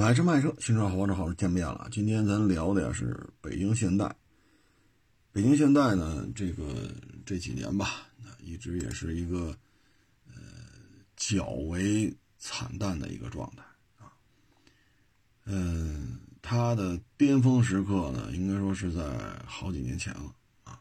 [0.00, 1.86] 买车卖车，新车好车好见面了。
[1.92, 4.16] 今天咱聊的呀是北京现代。
[5.30, 6.90] 北京现代呢，这个
[7.26, 8.08] 这几年吧，
[8.38, 9.54] 一直也是一个
[10.26, 10.32] 呃
[11.16, 13.62] 较为惨淡的一个状态
[13.98, 14.10] 啊。
[15.44, 19.02] 嗯，它的巅峰时刻呢，应该说是在
[19.44, 20.80] 好几年前了啊。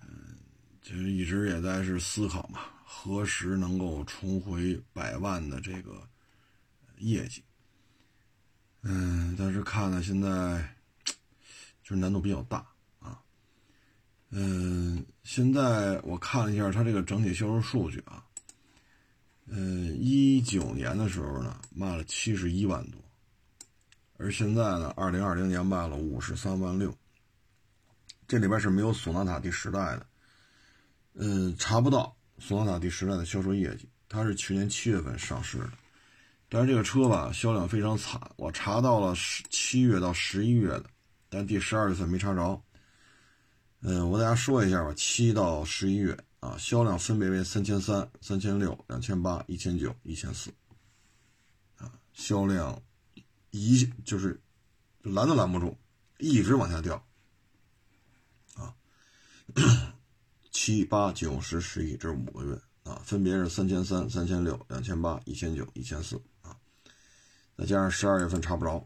[0.00, 0.36] 嗯，
[0.80, 6.08] 其实一直也在是思考嘛，何时能够重回百万的这个
[6.98, 7.42] 业绩。
[8.82, 10.28] 嗯，但是看呢，现在
[11.82, 12.66] 就是难度比较大
[12.98, 13.20] 啊。
[14.30, 18.24] 嗯，现在我看了一下它这个整体销售数据啊。
[19.46, 23.00] 嗯，一九年的时候呢，卖了七十一万多，
[24.16, 26.96] 而现在呢，二零二零年卖了五十三万六。
[28.26, 30.06] 这里边是没有索纳塔第十代的，
[31.14, 35.70] 嗯，查不到索纳塔第十代的销售业绩，它是去年七月份上市的。
[36.54, 38.20] 但是这个车吧，销量非常惨。
[38.36, 40.84] 我查到了十七月到十一月的，
[41.30, 42.62] 但第十二月份没查着。
[43.80, 50.50] 嗯，我给大家说一下吧，七到十一月啊，销量分别为三千三、三千六、两千八、一千九、一千四。
[51.78, 52.78] 啊，销量
[53.50, 54.38] 一就是
[55.00, 55.74] 拦都拦不住，
[56.18, 57.02] 一直往下掉。
[58.56, 58.74] 啊，
[60.52, 66.20] 七八九十十一，这五个月啊，分别是三千三、三千六、两千八、一千九、一千四。
[67.62, 68.84] 再加上十二月份查不着，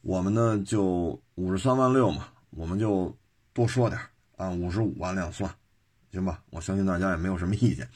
[0.00, 3.14] 我们呢就五十三万六嘛，我们就
[3.52, 4.00] 多说点，
[4.38, 5.54] 按五十五万辆算，
[6.10, 6.42] 行吧？
[6.48, 7.86] 我相信大家也没有什么意见。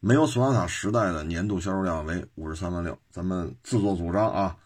[0.00, 4.56] 没有索纳塔时代的年度销售量为五十三万六，咱们自作主张啊，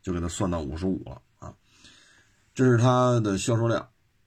[0.00, 1.54] 就给它算到五十五了啊。
[2.54, 3.86] 这是它的销售量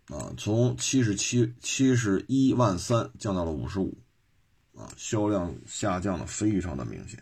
[0.09, 3.97] 啊，从七十七七十一万三降到了五十五
[4.75, 7.19] 啊，销量下降的非常的明显。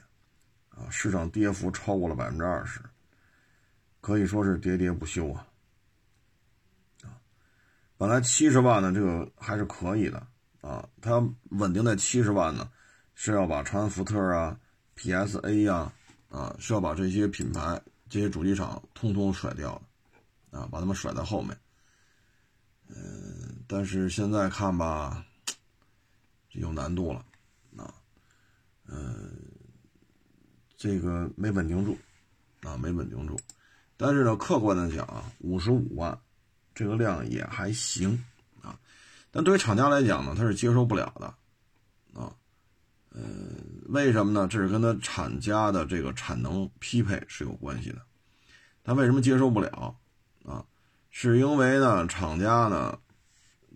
[0.69, 2.79] 啊，市场跌幅超过了百分之二十，
[4.01, 5.47] 可以说是喋喋不休啊！
[7.03, 7.19] 啊，
[7.97, 10.25] 本来七十万呢，这个还是可以的
[10.61, 12.69] 啊，它稳定在七十万呢，
[13.15, 14.59] 是要把长安福特啊、
[14.95, 15.91] PSA 呀
[16.29, 19.81] 啊，是要把这些品牌、这些主机厂通通甩掉
[20.51, 21.57] 啊，把他们甩在后面。
[22.87, 25.25] 嗯，但是现在看吧，
[26.53, 27.25] 有难度了
[27.77, 27.93] 啊，
[28.87, 29.45] 嗯。
[30.81, 31.97] 这个没稳定住，
[32.61, 33.37] 啊，没稳定住。
[34.01, 36.17] 但是呢，客观的讲啊，五十五万，
[36.73, 38.23] 这个量也还行
[38.61, 38.79] 啊。
[39.29, 41.25] 但对于厂家来讲呢，他是接受不了的，
[42.17, 42.31] 啊，
[43.09, 43.21] 呃，
[43.89, 44.47] 为什么呢？
[44.47, 48.01] 这是跟他厂家的这个产能匹配是有关系的。
[48.85, 49.93] 他为什么接受不了？
[50.45, 50.63] 啊，
[51.09, 52.97] 是因为呢，厂家呢，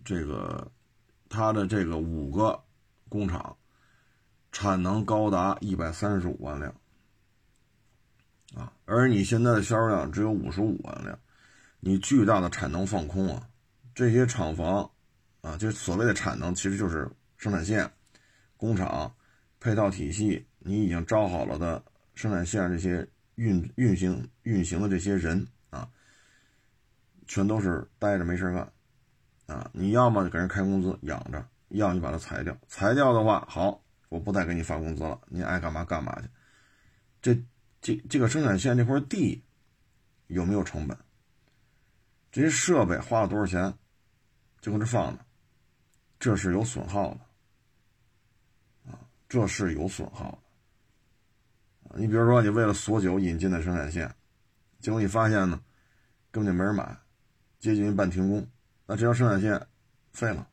[0.06, 0.72] 这个
[1.28, 2.58] 他的这个五个
[3.10, 3.54] 工厂
[4.52, 6.74] 产能高达一百三十五万辆。
[8.54, 11.18] 啊，而你现在的销售量只有五十五万辆，
[11.80, 13.48] 你巨大的产能放空啊，
[13.94, 14.88] 这些厂房
[15.40, 17.90] 啊，就所谓的产能其实就是生产线、
[18.56, 19.12] 工厂、
[19.58, 21.82] 配套体系，你已经招好了的
[22.14, 23.04] 生产线这些
[23.34, 25.88] 运运行运行的这些人啊，
[27.26, 28.72] 全都是待着没事干
[29.46, 36.28] 啊，你要么给人开工资养着，要你把它裁掉，裁掉的话，好，我不再给你发工资了，你爱干嘛干嘛去，
[37.20, 37.44] 这。
[37.84, 39.44] 这这个生产线这块地
[40.28, 40.96] 有没有成本？
[42.32, 43.74] 这些设备花了多少钱？
[44.62, 45.22] 就搁这放着，
[46.18, 47.20] 这是有损耗的
[48.90, 51.92] 啊，这是有损耗的啊。
[51.98, 54.14] 你比如说，你为了锁酒引进的生产线，
[54.80, 55.62] 结果你发现呢，
[56.30, 56.96] 根本就没人买，
[57.58, 58.48] 接近于半停工，
[58.86, 59.68] 那这条生产线
[60.10, 60.48] 废了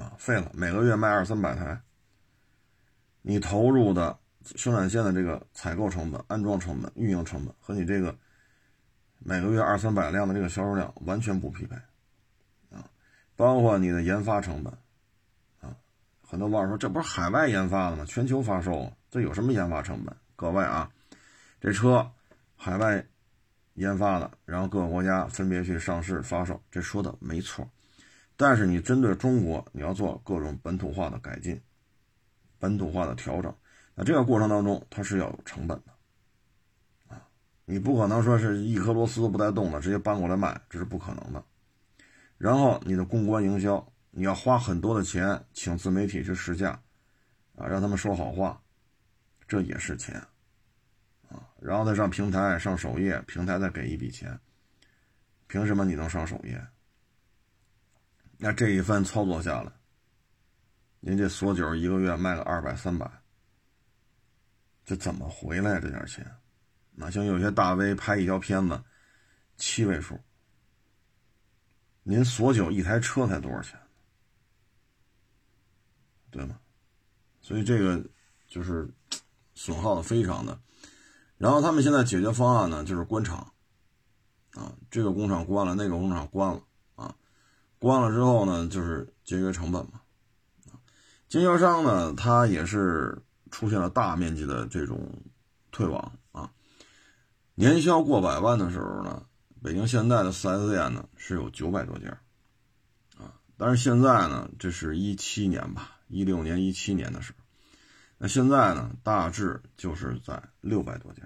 [0.00, 1.80] 啊，废了，每个月卖二三百台，
[3.22, 4.18] 你投入的。
[4.56, 8.16] 生产线的这个采购成本、安装成本、运营成本和你这个
[9.18, 11.76] 每个月二三百辆的这个销售量完全不匹配
[12.70, 12.88] 啊！
[13.36, 14.72] 包括你的研发成本
[15.60, 15.76] 啊，
[16.22, 18.04] 很多网友说这不是海外研发的吗？
[18.06, 20.16] 全球发售，这有什么研发成本？
[20.36, 20.90] 各位啊，
[21.60, 22.10] 这车
[22.56, 23.04] 海外
[23.74, 27.68] 研发的，然后各个国家分别去上市发售，这说的没错。
[28.36, 31.60] 但是你针对中国，你要做各种本土化的改进、
[32.58, 33.52] 本土化的调整。
[34.00, 37.20] 那这个过程当中，它是要有成本的，啊，
[37.64, 41.44] 你不可能说是一颗螺丝都不带动的，直接搬过来卖，这是不可能的。
[42.36, 46.80] 然后你的公关营销，你要花很多的钱请自媒体去试驾，
[47.56, 48.62] 啊，让他们说好话，
[49.48, 50.14] 这也是钱，
[51.28, 54.38] 啊，然后再上平台上首页，平台再给一笔钱，
[55.48, 56.64] 凭什么你能上首页？
[58.36, 59.72] 那这一番操作下来，
[61.00, 63.10] 您这锁酒一个月卖个二百三百。
[64.88, 66.26] 这怎么回来这点钱，
[66.94, 68.82] 那像有些大 V 拍一条片子，
[69.58, 70.18] 七位数。
[72.02, 73.78] 您锁酒一台车才多少钱？
[76.30, 76.58] 对吗？
[77.42, 78.02] 所以这个
[78.46, 78.88] 就是
[79.54, 80.58] 损耗的非常的。
[81.36, 83.52] 然后他们现在解决方案呢，就是关厂，
[84.52, 86.62] 啊，这个工厂关了，那个工厂关了，
[86.94, 87.14] 啊，
[87.78, 90.00] 关了之后呢，就是节约成本嘛。
[91.28, 95.22] 经销商呢，他也是出现了大面积的这种
[95.70, 96.50] 退网啊，
[97.54, 99.24] 年销过百万的时候呢。
[99.60, 102.10] 北京现代的 4S 店呢是有九百多家，
[103.18, 107.44] 啊，但是现在呢，这是一七年吧，一六年、一七年的时候，
[108.18, 111.22] 那现在呢，大致就是在六百多家，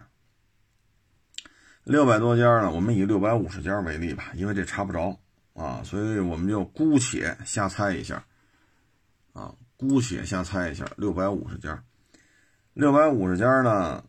[1.84, 5.20] 六百多家呢，我们以六百五十家为例吧，因为这查不着
[5.52, 8.24] 啊，所以我们就姑且瞎猜一下，
[9.34, 11.84] 啊，姑且瞎猜一下，六百五十家，
[12.74, 14.02] 六百五十家呢，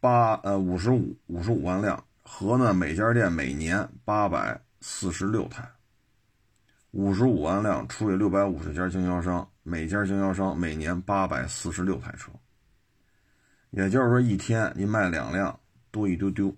[0.00, 2.02] 八呃五十五五十五万辆。
[2.24, 5.68] 和呢，每家店每年八百四十六台，
[6.92, 12.30] 五十五万辆除以六百五十家经销商，每家经销商每年八百四十六台车，
[13.70, 15.60] 也就是说一天您卖两辆
[15.90, 16.56] 多一丢丢，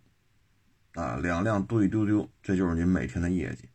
[0.93, 3.69] 啊，两辆多一丢丢，这就是您每天的业绩。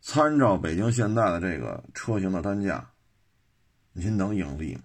[0.00, 2.88] 参照北京现代的这个车型的单价，
[3.92, 4.82] 您能盈利吗？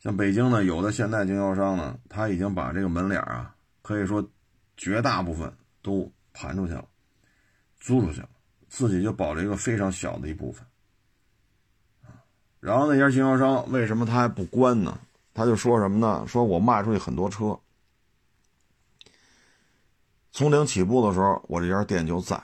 [0.00, 3.54] 像北京呢，有的现代经销商呢，他已经把这个门脸啊。
[3.82, 4.26] 可以说，
[4.76, 5.52] 绝大部分
[5.82, 6.84] 都盘出去了，
[7.78, 8.28] 租出去了，
[8.68, 10.64] 自己就保留一个非常小的一部分。
[12.60, 14.98] 然后那家经销商为什么他还不关呢？
[15.34, 16.24] 他就说什么呢？
[16.26, 17.58] 说我卖出去很多车，
[20.30, 22.36] 从零起步的时候，我这家店就在；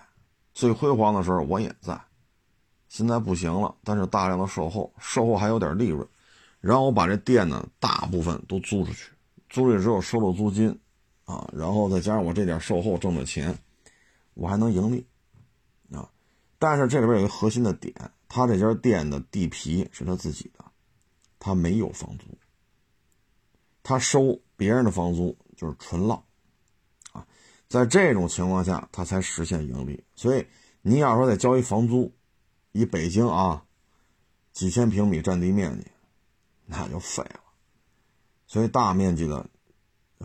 [0.52, 1.98] 最辉煌的时候，我也在。
[2.88, 6.06] 现在不行了，但是大量的售后，售后还有点利润。
[6.60, 9.10] 然后我把这店呢，大部分都租出去，
[9.48, 10.78] 租出去之后收了租金。
[11.24, 13.58] 啊，然后再加上我这点售后挣的钱，
[14.34, 15.04] 我还能盈利，
[15.90, 16.08] 啊，
[16.56, 17.92] 但是这里边有一个核心的点，
[18.28, 20.64] 他这家店的地皮是他自己的，
[21.40, 22.26] 他没有房租，
[23.82, 26.22] 他收别人的房租就是纯浪，
[27.10, 27.26] 啊，
[27.66, 30.04] 在这种情况下他才实现盈利。
[30.14, 30.46] 所以
[30.80, 32.14] 你要说再交一房租，
[32.70, 33.64] 以北京啊
[34.52, 35.88] 几千平米占地面积，
[36.66, 37.40] 那就废了。
[38.46, 39.46] 所以大面积的。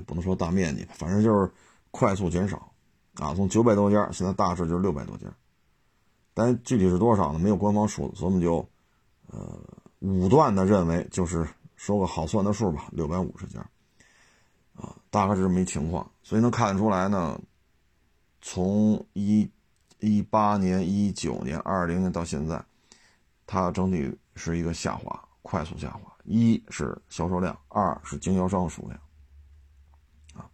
[0.07, 1.51] 不能说大面积，反正就是
[1.91, 2.71] 快速减少，
[3.15, 5.27] 啊，从九百多家现在大致就是六百多家，
[6.33, 7.37] 但具体是多少呢？
[7.37, 8.65] 没有官方说，所以我们就，
[9.27, 9.59] 呃，
[9.99, 11.45] 武断的认为就是
[11.75, 13.59] 说个好算的数吧，六百五十家，
[14.75, 16.09] 啊，大概是这么一情况。
[16.23, 17.37] 所以能看得出来呢，
[18.41, 19.51] 从一
[19.99, 22.63] 一八年、一九年、二零年到现在，
[23.45, 26.10] 它整体是一个下滑，快速下滑。
[26.31, 28.97] 一是销售量，二是经销商数量。
[30.33, 30.49] 啊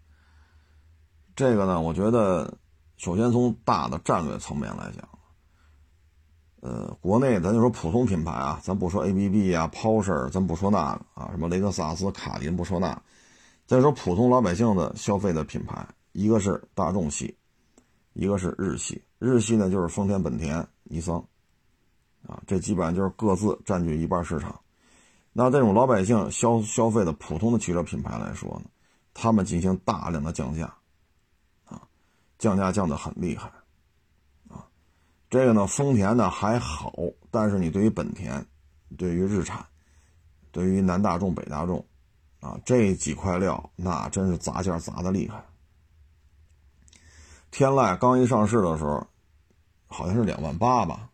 [1.36, 2.58] 这个呢，我觉得，
[2.98, 5.08] 首先从大的战略层面来讲，
[6.62, 13.00] 呃，国内咱就说普通品牌啊，咱不说 ABB 啊、Porsche，咱不说那个啊，什么雷克萨斯、卡林不说那，
[13.68, 17.38] 再说普通老百姓的消费的品牌，一个是大众系，
[18.14, 19.00] 一个是日系。
[19.20, 21.24] 日系呢就是丰田、本田、尼桑，
[22.26, 24.60] 啊，这基本上就是各自占据一半市场。
[25.40, 28.72] 那这种老百姓消消费的普通的汽车品牌来说呢，
[29.14, 30.66] 他们进行大量的降价。
[31.66, 31.80] 啊
[32.40, 33.48] 降价降得很厉害，
[34.48, 34.66] 啊，
[35.30, 36.92] 这个呢，丰田呢还好，
[37.30, 38.44] 但是你对于本田、
[38.98, 39.64] 对于日产、
[40.52, 41.86] 对于南大众、北大众，
[42.40, 45.44] 啊，这几块料那真是砸价砸的厉害。
[47.52, 49.06] 天籁刚一上市的时候，
[49.86, 51.10] 好像是两万八吧，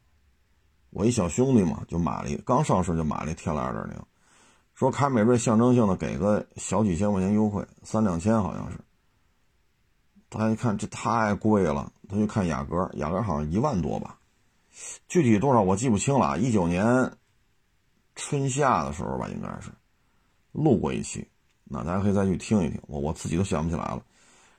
[0.91, 4.05] 我一小兄弟嘛就买了一，刚上市就买了一天籁二点零，
[4.73, 8.79] 说凯美瑞象征性的给个小几千块钱优惠，三两千好像是。
[10.29, 14.17] 他一看这太贵了，他就看雅阁，雅阁好像一万多吧，
[15.07, 16.39] 具体多少我记不清了。
[16.39, 17.13] 一九年
[18.15, 19.69] 春夏的时候吧，应该是
[20.51, 21.29] 录过一期，
[21.65, 24.03] 那大家可以再去听一听，我我自己都想不起来了。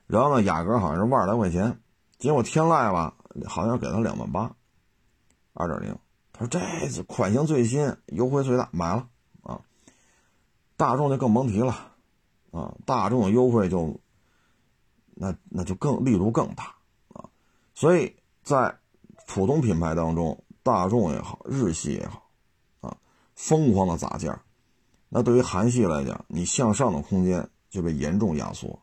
[0.06, 1.80] 然后呢，雅阁好像是万来块钱，
[2.18, 3.16] 结果天籁吧，
[3.46, 4.54] 好像给他两万八，
[5.54, 5.98] 二点零。
[6.32, 9.08] 他说这款型最新，优惠最大，买了。
[10.76, 11.92] 大众就更甭提了
[12.50, 13.98] 啊，大众的优惠就。
[15.16, 16.74] 那那就更力度更大
[17.12, 17.30] 啊，
[17.72, 18.76] 所以在
[19.28, 22.28] 普通品牌当中，大众也好，日系也好，
[22.80, 22.96] 啊，
[23.36, 24.42] 疯狂的砸价，
[25.08, 28.76] 那对于韩系来讲，你向上的空间就被严重压缩。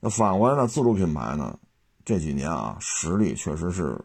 [0.00, 1.58] 那反过来呢，自主品牌呢，
[2.04, 4.04] 这几年啊，实力确实是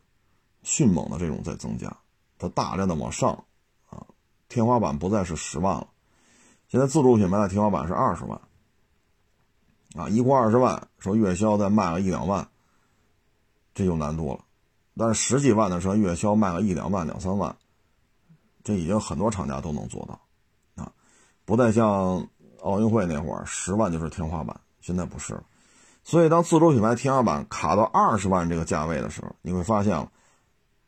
[0.62, 1.94] 迅猛的这种在增加，
[2.40, 3.32] 它大量的往上
[3.90, 4.08] 啊，
[4.48, 5.90] 天花板不再是十万了，
[6.74, 8.42] 现在自主品牌的天花板是二十万。
[9.96, 12.48] 啊，一过二十万，说月销再卖个一两万，
[13.76, 14.40] 这有难度了。
[14.98, 17.56] 但是十几万的车月销卖个一两万、两三万，
[18.64, 20.92] 这已经很多厂家都能做到，啊，
[21.46, 22.28] 不再像
[22.64, 25.44] 奥运会那会儿十万就是天花板，现在不是了。
[26.04, 30.10] 所以当自主品牌天花板卡到二十万这个价位的时候，你会发现，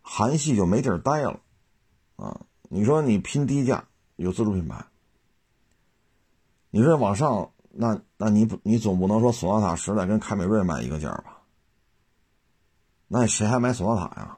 [0.01, 1.39] 韩系就没地儿待了，
[2.15, 3.83] 啊，你说你拼低价
[4.15, 4.83] 有自主品牌，
[6.75, 11.37] 你说往上，那那你不你总不能说索纳塔十代跟凯美瑞卖一个价吧？
[13.07, 14.37] 那谁还买索纳塔呀？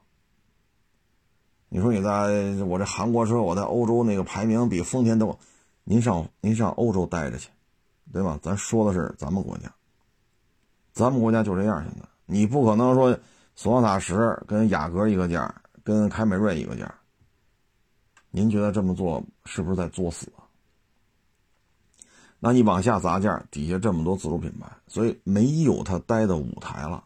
[1.67, 5.35] 你说你在我这韩国车，我在欧洲那个排名比丰田都，
[5.83, 7.49] 您上您上欧洲待着去，
[8.13, 8.37] 对吧？
[8.43, 9.73] 咱说的是咱们国家，
[10.93, 11.83] 咱们国家就这样。
[11.83, 13.17] 现在你不可能说
[13.55, 15.51] 索纳塔十跟雅阁一个价，
[15.83, 16.93] 跟凯美瑞一个价。
[18.29, 20.31] 您觉得这么做是不是在作死？
[22.39, 27.03] 那你往下砸价，底下这么多自主品牌，所以没有他待的舞台了。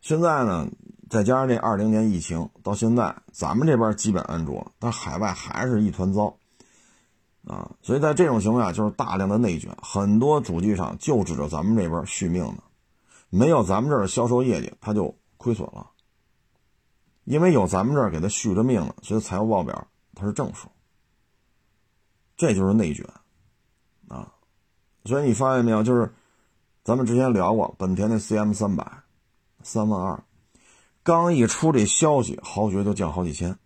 [0.00, 0.68] 现在呢，
[1.10, 6.36] 再加上这二零年疫情，到现在咱们这边基本安卓，但海外还是一团糟
[7.46, 7.70] 啊！
[7.82, 12.62] 所以在这种情况下，就是大量的内卷，很多主机厂就指着咱们这边续命呢，
[13.28, 15.90] 没有咱们这儿销售业绩，他就亏损了。
[17.24, 20.68] 因为有咱们这儿给他续着命了，所以财务报表它是正数。
[22.36, 23.04] 这就是内卷
[24.08, 24.34] 啊！
[25.04, 26.12] 所以你发现没有，就是
[26.82, 29.02] 咱们之前聊过本田的 CM 三百。
[29.60, 30.22] 三万二，
[31.02, 33.58] 刚一出这消息，豪爵就降好几千。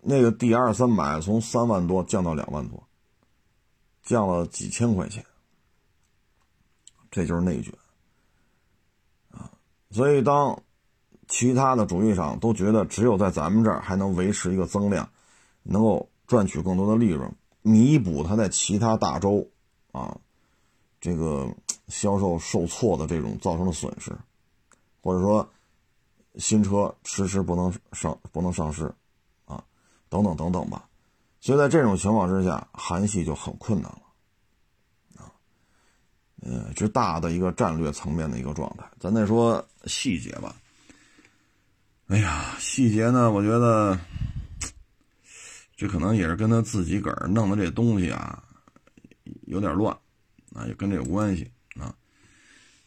[0.00, 2.82] 那个 D 二三百从三万多降到两万多，
[4.02, 5.24] 降了几千块钱。
[7.10, 7.74] 这就是内卷
[9.30, 9.52] 啊！
[9.90, 10.62] 所以当
[11.28, 15.06] 其他的主机厂都觉得只有在咱们这儿还能维持一个增量，
[15.62, 17.30] 能够赚取更多的利润，
[17.64, 19.44] 弥补它在其他大洲
[19.90, 20.16] 啊。
[21.00, 21.46] 这个
[21.88, 24.10] 销售受挫的这种造成的损失，
[25.02, 25.46] 或者说
[26.36, 28.90] 新车迟迟不能上不能上市，
[29.44, 29.62] 啊，
[30.08, 30.88] 等等等等吧。
[31.42, 35.28] 所以在这种情况之下，韩系就很困难了，啊，
[36.40, 38.90] 呃，这大的一个战略层面的一个状态。
[38.98, 40.56] 咱再说细节吧。
[42.06, 44.00] 哎呀，细节呢，我觉得
[45.76, 48.42] 这可能也是跟他自己个儿弄的这东西啊
[49.46, 49.96] 有点乱。
[50.54, 51.50] 啊，也跟这有关系
[51.80, 51.92] 啊。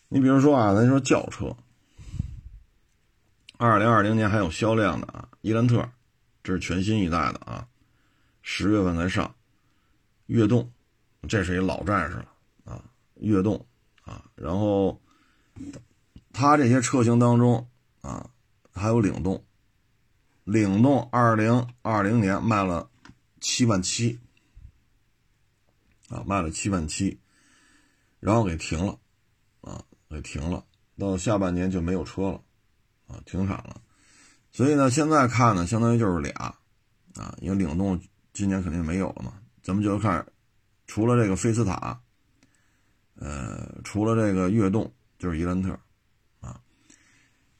[0.08, 1.54] 你比如说啊，咱说轿车，
[3.58, 5.86] 二零二零年还有销量的啊，伊兰特，
[6.42, 7.68] 这是全新一代的啊，
[8.42, 9.36] 十月份才上。
[10.28, 10.72] 悦动，
[11.28, 12.28] 这是一老战士了
[12.64, 12.82] 啊，
[13.16, 13.66] 悦动
[14.06, 14.24] 啊。
[14.36, 15.02] 然后，
[16.32, 17.68] 它这些车型当中
[18.00, 18.30] 啊，
[18.74, 19.44] 还有领动，
[20.48, 22.90] 领动二零二零年卖了
[23.42, 24.18] 七万七
[26.08, 27.20] 啊，卖了七万七。
[28.22, 28.98] 然后给停了，
[29.60, 30.64] 啊，给停了，
[30.98, 32.42] 到下半年就没有车了，
[33.08, 33.82] 啊，停产了。
[34.54, 36.34] 所以呢，现在看呢，相当于就是俩，
[37.16, 38.02] 啊，因为领动
[38.32, 39.34] 今年肯定没有了嘛。
[39.62, 40.26] 咱们就看，
[40.88, 42.02] 除了这个菲斯塔，
[43.16, 45.78] 呃，除了这个悦动，就是伊兰特，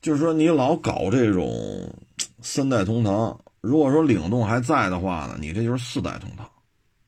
[0.08, 1.94] 就是说你老搞这种
[2.40, 6.50] 三代同堂，如果说领动还在的话呢，你这就是四代同堂，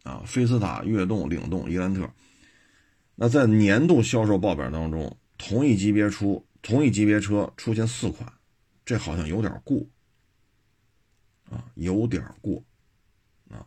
[0.03, 2.05] 啊，菲斯塔、悦动、领动、伊兰特。
[3.15, 8.29] 那在年度销售报表当中，同一级别出同一级别车出现四款，
[8.83, 9.77] 这好像有点过
[11.49, 12.61] 啊，有点过
[13.49, 13.65] 啊。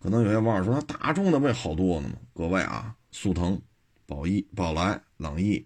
[0.00, 2.16] 可能有些网友说，那大众的不也好多呢吗？
[2.34, 3.62] 各位啊，速腾、
[4.06, 5.64] 宝一、宝来、朗逸、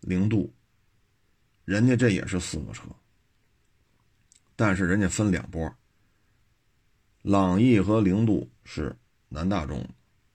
[0.00, 0.50] 零度，
[1.68, 2.84] 人家这也是四个车，
[4.56, 5.70] 但是人家分两波，
[7.20, 8.96] 朗逸和凌度是
[9.28, 9.86] 南大众。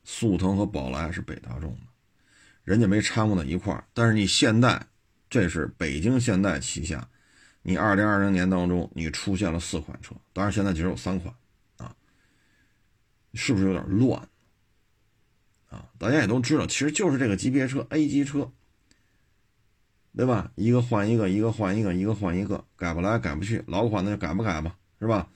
[0.04, 1.88] 速腾和宝来是北大众的，
[2.64, 3.84] 人家没掺和到一块儿。
[3.96, 4.86] 但是你现代，
[5.28, 7.10] 这是北京现代旗下，
[7.64, 11.34] 你二零二零年当中你出现了四款车，当然现在只有三款
[11.78, 11.96] 啊，
[13.34, 14.22] 是不是有点乱
[15.70, 15.90] 啊？
[15.98, 18.52] 大家也都知道，其实就是这个级别车 A 级车，
[20.16, 20.52] 对吧？
[20.56, 25.28] 一个换一个，一个换一个，一个换一个，改不来改不去，老款的就改不改吧，是吧？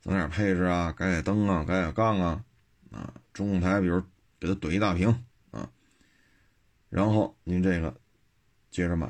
[0.00, 2.44] 增点配置啊，改改灯啊，改改杠啊，
[2.90, 4.02] 啊，中控台比如。
[4.42, 5.08] 给他怼一大屏
[5.52, 5.70] 啊，
[6.88, 7.96] 然后您这个
[8.72, 9.08] 接着卖。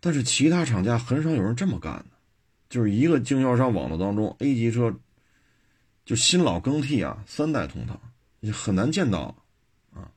[0.00, 2.16] 但是其他厂家很少有人这么干的，
[2.68, 4.92] 就是一个经销商网络当中，A 级车
[6.04, 7.96] 就新老更替啊，三代同堂，
[8.40, 9.36] 你很难见到
[9.94, 10.10] 啊，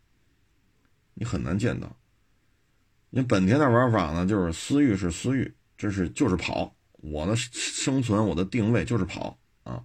[1.13, 1.95] 你很难见到。
[3.09, 9.83] 你本田的玩法呢，就是思域是思域，这是就是跑，我的生存，我的定位就是跑啊。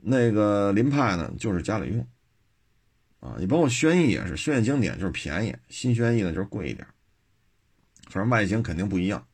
[0.00, 2.06] 那个凌派呢，就是家里用。
[3.18, 6.86] 啊，你包括轩逸也是，轩逸经典就是便宜，新轩逸呢就是贵一点，
[8.08, 9.26] 反正外形肯定不一样，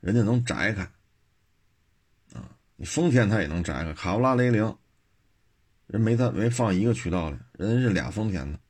[0.00, 0.82] 人家能摘开，
[2.34, 4.76] 啊，你丰田它也能摘开，卡罗拉雷凌，
[5.86, 8.60] 人没它没放一个渠道里，人家是俩丰田的，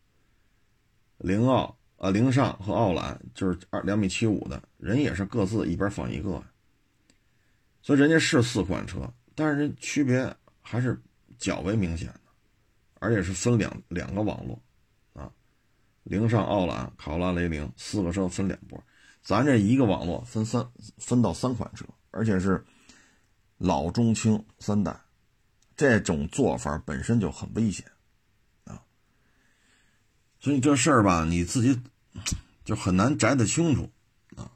[1.18, 6.42] 凌傲啊凌尚和傲揽就是二两米七五的人也是各自一边放一个，
[7.80, 11.00] 所以人家是四款车，但是人区别还是
[11.38, 12.21] 较为明显的。
[13.04, 14.62] 而且是分两两个网络，
[15.12, 15.28] 啊，
[16.04, 18.80] 凌尚、傲揽、卡罗拉、雷凌四个车分两波，
[19.23, 20.64] 咱这一个网络分三
[20.99, 22.64] 分到三款车，而且是
[23.59, 24.97] 老中青三代，
[25.75, 27.85] 这种做法本身就很危险，
[28.66, 28.80] 啊，
[30.38, 31.76] 所以这事儿吧，你自己
[32.64, 33.90] 就很难摘得清楚，
[34.37, 34.50] 啊，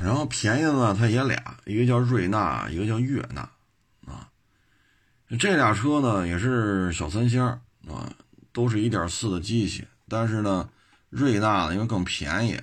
[0.00, 3.42] 然后便宜的呢，它也俩，一个叫瑞纳，一个叫悦纳，
[4.06, 4.30] 啊，
[5.38, 7.60] 这俩车呢也是小三厢。
[7.88, 8.08] 啊，
[8.52, 10.70] 都是一点四的机器，但是呢，
[11.10, 12.54] 瑞纳呢因为更便宜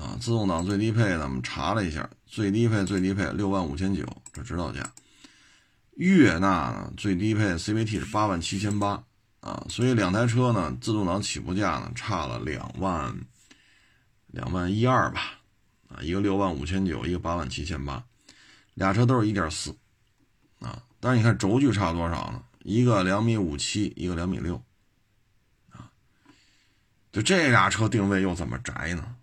[0.00, 4.90] 啊，自动挡最低配的我们查了一下，最低配最低配六万五千九，这指导价。
[5.96, 9.04] 悦纳呢最低配 CVT 是八万七千八
[9.40, 13.14] 啊，所以两台车呢自动挡起步价呢差了两万
[14.32, 15.38] 两万一二吧，
[15.88, 18.04] 啊，一个六万五千九，一个八万七千八，
[18.74, 19.76] 俩车都是一点四
[20.58, 22.42] 啊，但是你看轴距差多少呢？
[22.64, 24.62] 一个两米五七，一个两米六，
[25.70, 25.90] 啊，
[27.12, 29.16] 就这俩车定位又怎么窄呢？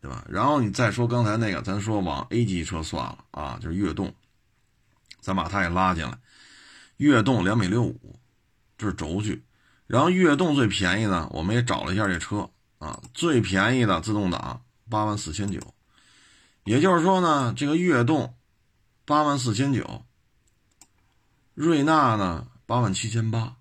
[0.00, 0.24] 对吧？
[0.28, 4.14] 然后你再说刚才那个，咱说往 A 级车算了啊，就是悦动，
[5.20, 6.18] 咱把它也拉进来。
[6.98, 8.20] 悦动两米六五，
[8.76, 9.42] 这是轴距。
[9.86, 15.60] 然后悦动最便宜呢，我们也找了一下这车啊，最便宜的自动挡八万四千九，
[16.64, 18.34] 也就是说呢，这个悦动
[19.04, 20.04] 八万四千九。
[21.54, 23.56] 瑞纳呢，八万七千八。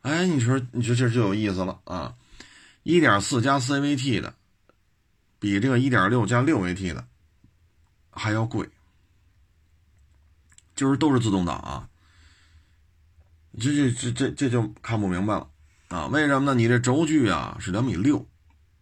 [0.00, 2.16] 哎，你说，你说这就有意思了啊！
[2.82, 4.34] 一点四加 CVT 的，
[5.38, 7.06] 比这个一点六加六 AT 的
[8.10, 8.70] 还要贵，
[10.74, 11.86] 就是都是自动挡啊。
[13.60, 15.50] 这这这这这就看不明白了
[15.90, 16.06] 啊！
[16.06, 16.54] 为什么呢？
[16.54, 18.24] 你这轴距啊是两米六，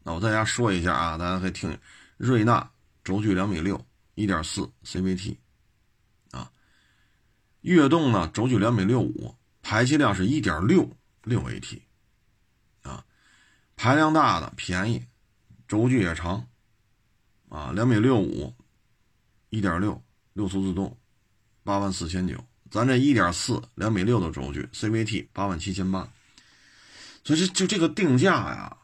[0.03, 1.79] 那我再家说一下啊，大家可以听，
[2.19, 2.71] 瑞纳
[3.03, 3.83] 轴距两米六，
[4.15, 5.39] 一点四 CVT
[6.33, 6.53] 啊。
[7.63, 11.81] 悦动呢，轴距两米六五，排气量是一点六六 AT，
[12.83, 13.03] 啊，
[13.75, 15.03] 排量大的便宜，
[15.67, 16.47] 轴距也长，
[17.49, 18.55] 啊，两米六五，
[19.49, 20.03] 一点六
[20.35, 20.95] 六速自动，
[21.65, 22.37] 八万四千九，
[22.71, 26.07] 咱这一点四两米六的轴距 CVT 八万七千八，
[27.29, 28.79] 所以这就这个定价呀，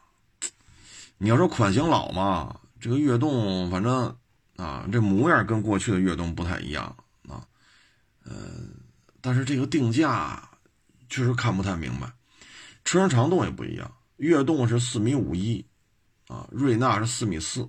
[1.17, 4.15] 你要说款型老嘛，这个悦动反正
[4.57, 6.95] 啊，这模样跟过去的悦动不太一样
[7.27, 7.41] 啊。
[8.23, 8.35] 呃，
[9.19, 10.47] 但是这个定价
[11.09, 12.13] 确实看不太明白，
[12.83, 15.65] 车身长度也不一样，悦动是四米五一，
[16.27, 17.67] 啊，瑞纳是四米四，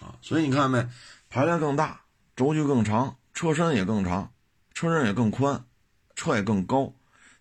[0.00, 0.88] 啊，所以你看没，
[1.28, 2.00] 排量更大，
[2.34, 4.32] 轴距更长，车身也更长，
[4.72, 5.66] 车身也更宽，
[6.14, 6.94] 车也更高，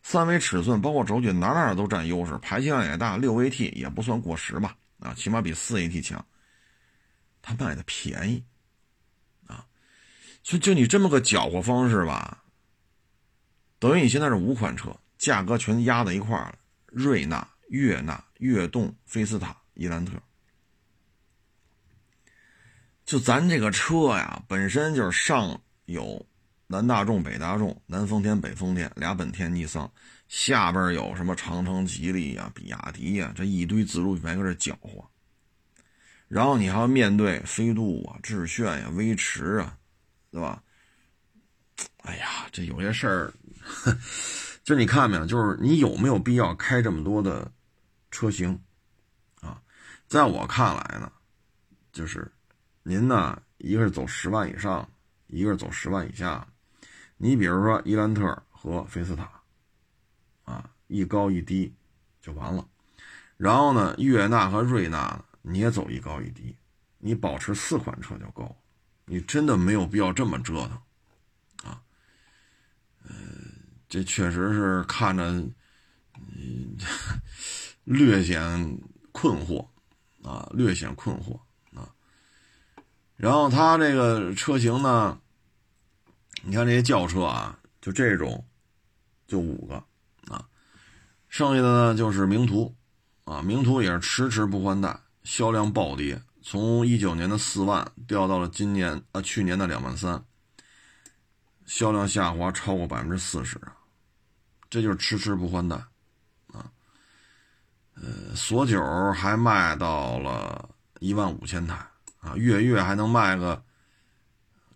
[0.08, 6.24] 三维尺寸包括轴距哪哪都占优势，排气量也大，六 AT 也不算过时吧，啊，起码比四 AT 强，
[7.42, 8.44] 它卖的便宜。
[9.48, 9.66] 啊
[10.44, 12.44] 就就你这么个搅和方式吧，
[13.80, 16.60] 等于你现在是五款车，价格全压在一块儿了。
[16.86, 20.12] 瑞纳、悦纳、悦动、菲斯塔、伊兰特，
[23.06, 26.24] 就咱这个车呀，本身就是上有
[26.68, 29.92] 南大众、北大众、南丰田、北丰田俩本田、尼桑，
[30.28, 35.04] 下边有什么长城、吉利呀、比亚迪呀，这一堆自主品牌搁这搅和，
[36.28, 39.78] 然后你还要面对飞度啊、致炫呀、威驰啊。
[40.32, 40.62] 对吧？
[42.04, 43.34] 哎呀，这有些事儿，
[44.66, 45.26] 就你看没有？
[45.26, 47.50] 就是你有没有必要开这么多的
[48.12, 48.60] 车型
[49.40, 49.62] 啊？
[50.08, 51.10] 在我看来呢，
[51.94, 52.30] 就是
[52.84, 54.86] 您呢，一个是走十万以上，
[55.28, 56.46] 一个是走十万以下。
[57.18, 59.30] 你比如说伊兰特和菲斯塔，
[60.44, 61.74] 啊，一高一低
[62.22, 62.68] 就完了。
[63.38, 66.56] 然后呢，悦纳和瑞纳你也走一高一低，
[67.00, 68.56] 你保持四款车就够了。
[69.06, 71.82] 你真的没有必要这么折腾，啊，
[73.04, 73.14] 呃，
[73.88, 76.76] 这确实是看着，嗯，
[77.86, 78.80] 略显
[79.12, 79.68] 困惑，
[80.24, 81.40] 啊，略显困惑
[81.78, 81.94] 啊。
[83.16, 85.22] 然后它这个车型呢，
[86.48, 88.46] 你看这些轿车啊，就这种，
[89.26, 89.84] 就五个
[90.32, 90.48] 啊，
[91.28, 92.76] 剩下的呢就是名图，
[93.24, 96.22] 啊，名图也是迟迟不换代，销量暴跌。
[96.44, 100.24] 从一九年的四万掉到了今年啊去年的两万三，
[101.66, 103.76] 销量下滑超过百分之四十啊，
[104.70, 105.84] 这就是迟迟不换代，
[108.36, 108.80] 锁九
[109.14, 111.76] 还卖到了一万五千台
[112.20, 113.64] 啊，月月还能卖个，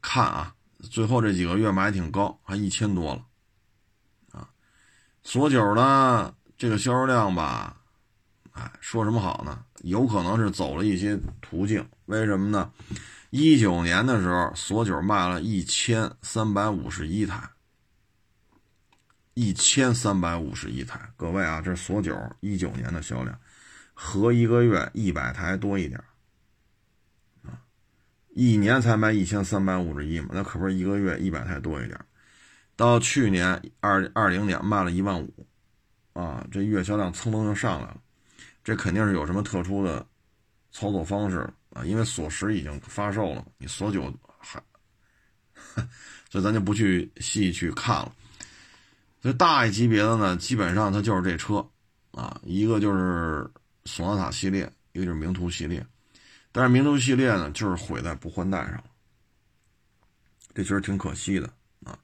[0.01, 3.25] 看啊，最后这几个月买挺高，还一千多了，
[4.31, 4.49] 啊，
[5.23, 7.81] 索九呢这个销售量吧，
[8.51, 9.63] 哎，说什么好呢？
[9.81, 12.71] 有可能是走了一些途径，为什么呢？
[13.29, 17.49] 一九年的时候，索九卖了一千三百五十一台。
[19.35, 23.39] 一千三百五十一台，各位啊，这是锁九一九年的销量，
[23.93, 26.03] 合一个月一百台多一点，
[28.35, 31.99] 一年才卖一千三百五十一嘛，那可不是一个月一百台多一点
[32.75, 35.47] 到去年二二零年卖了一万五，
[36.13, 37.97] 啊，这月销量蹭蹭就上来了，
[38.63, 40.05] 这肯定是有什么特殊的
[40.71, 41.39] 操作方式
[41.71, 44.61] 啊，因为锁十已经发售了，你锁九还，
[46.29, 48.13] 所以咱就不去细去看了。
[49.21, 51.57] 所以大一级别的呢，基本上它就是这车，
[52.11, 53.45] 啊，一个就是
[53.83, 55.85] 索纳塔系列，一个就是名图系列，
[56.51, 58.83] 但是名图系列呢，就是毁在不换代上了，
[60.53, 61.53] 这其实挺可惜的
[61.85, 61.97] 啊。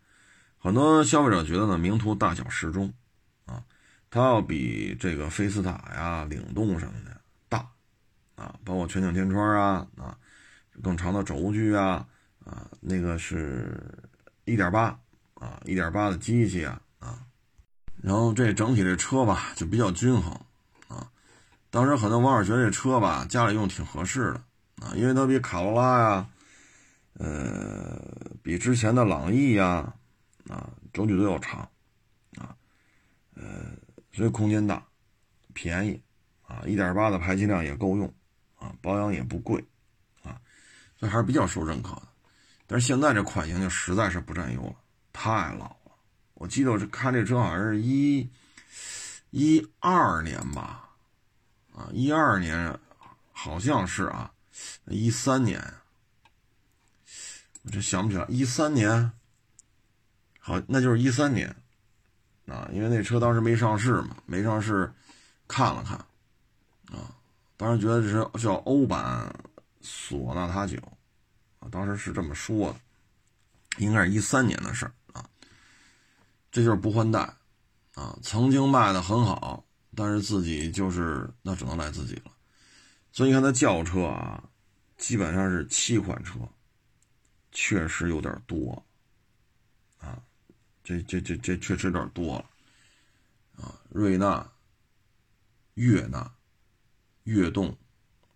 [0.60, 2.94] 很多消费者觉得呢，名图大小适中，
[3.46, 3.64] 啊，
[4.10, 7.68] 它要比这个菲斯塔呀、领动什么的大，
[8.36, 10.18] 啊，包括全景天窗啊，啊，
[10.84, 12.08] 更长的轴距啊，
[12.44, 13.82] 啊，那个是
[14.46, 15.00] 一点八
[15.34, 17.26] 啊，一点八的机器啊啊。
[18.04, 20.40] 然后这整体这车吧就比较均衡，
[21.76, 24.42] 当时很多网友觉得这车吧家里用挺合适的，
[24.86, 26.30] 啊，因为它比卡罗拉呀，
[27.16, 28.00] 呃，
[28.42, 29.94] 比之前的朗逸呀，
[30.48, 31.70] 啊，轴距都要长，
[32.38, 32.56] 啊，
[33.36, 33.66] 呃，
[34.14, 34.82] 所以空间大，
[35.54, 36.02] 便宜，
[36.48, 38.08] 啊，一点八的排气量也够用，
[38.58, 39.62] 啊，保养也不贵，
[40.24, 40.40] 啊，
[40.98, 42.04] 所以还是比较受认可的。
[42.68, 44.76] 但是现在这款型就实在是不占优了，
[45.12, 45.92] 太老了。
[46.36, 48.32] 我记得我是看这车，好像是一
[49.32, 50.85] 一二年吧，
[51.76, 52.80] 啊，一二年
[53.34, 54.32] 好像是啊，
[54.86, 55.62] 一三年，
[57.64, 59.12] 我这想不起来，一三年，
[60.40, 61.54] 好，那就是一三年，
[62.48, 64.90] 啊，因为那车当时没上市嘛，没上市，
[65.48, 65.98] 看了看，
[66.98, 67.14] 啊，
[67.58, 69.30] 当时觉得这是叫欧版
[69.82, 70.78] 索纳塔九，
[71.60, 72.80] 啊，当时是这么说的，
[73.80, 74.92] 应该是一三年的事儿。
[76.52, 77.20] 这就是不换代，
[77.96, 82.32] 啊，曾经卖的很好，但是自己就是那只能赖自己了。
[83.12, 84.50] 所以你看它轿车啊，
[84.98, 86.40] 基本上是七款车，
[87.52, 88.86] 确实有点多，
[90.00, 90.22] 啊，
[90.84, 94.52] 这这这这确实有点多了，啊，瑞纳、
[95.76, 96.36] 悦纳、
[97.24, 97.78] 悦动、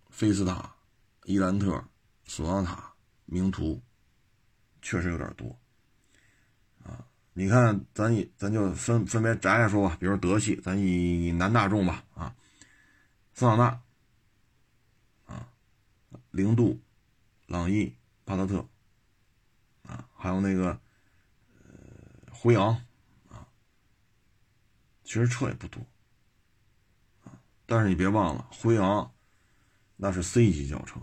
[0.10, 0.74] 菲斯塔、
[1.26, 1.84] 伊兰特、
[2.26, 2.94] 索纳塔、
[3.26, 3.82] 名图，
[4.82, 5.59] 确实有点多。
[7.40, 12.36] 你看，咱以咱就分分别摘来说吧，比如德系，咱以男大众吧，啊，
[13.34, 13.82] 桑塔
[15.26, 15.48] 纳，啊，
[16.32, 16.78] 零度，
[17.48, 18.68] 朗逸，帕萨特，
[19.84, 20.78] 啊，还有那个
[21.54, 22.74] 呃辉昂，
[23.30, 23.48] 啊，
[25.06, 25.80] 其实车也不多，
[27.24, 27.32] 啊，
[27.66, 29.10] 但是你别忘了，辉昂
[29.96, 31.00] 那是 C 级轿车，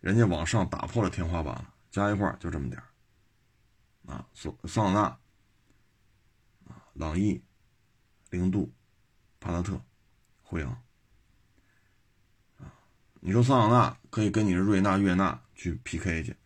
[0.00, 2.88] 人家往上打破了天花板了，加一块就这么点儿。
[4.12, 5.00] 啊，桑桑塔纳，
[6.68, 7.42] 啊，朗逸，
[8.28, 8.70] 零度，
[9.40, 9.80] 帕萨特，
[10.42, 10.70] 辉昂，
[12.58, 12.68] 啊，
[13.20, 16.36] 你说桑塔纳可以跟你的瑞纳、悦纳去 PK 去，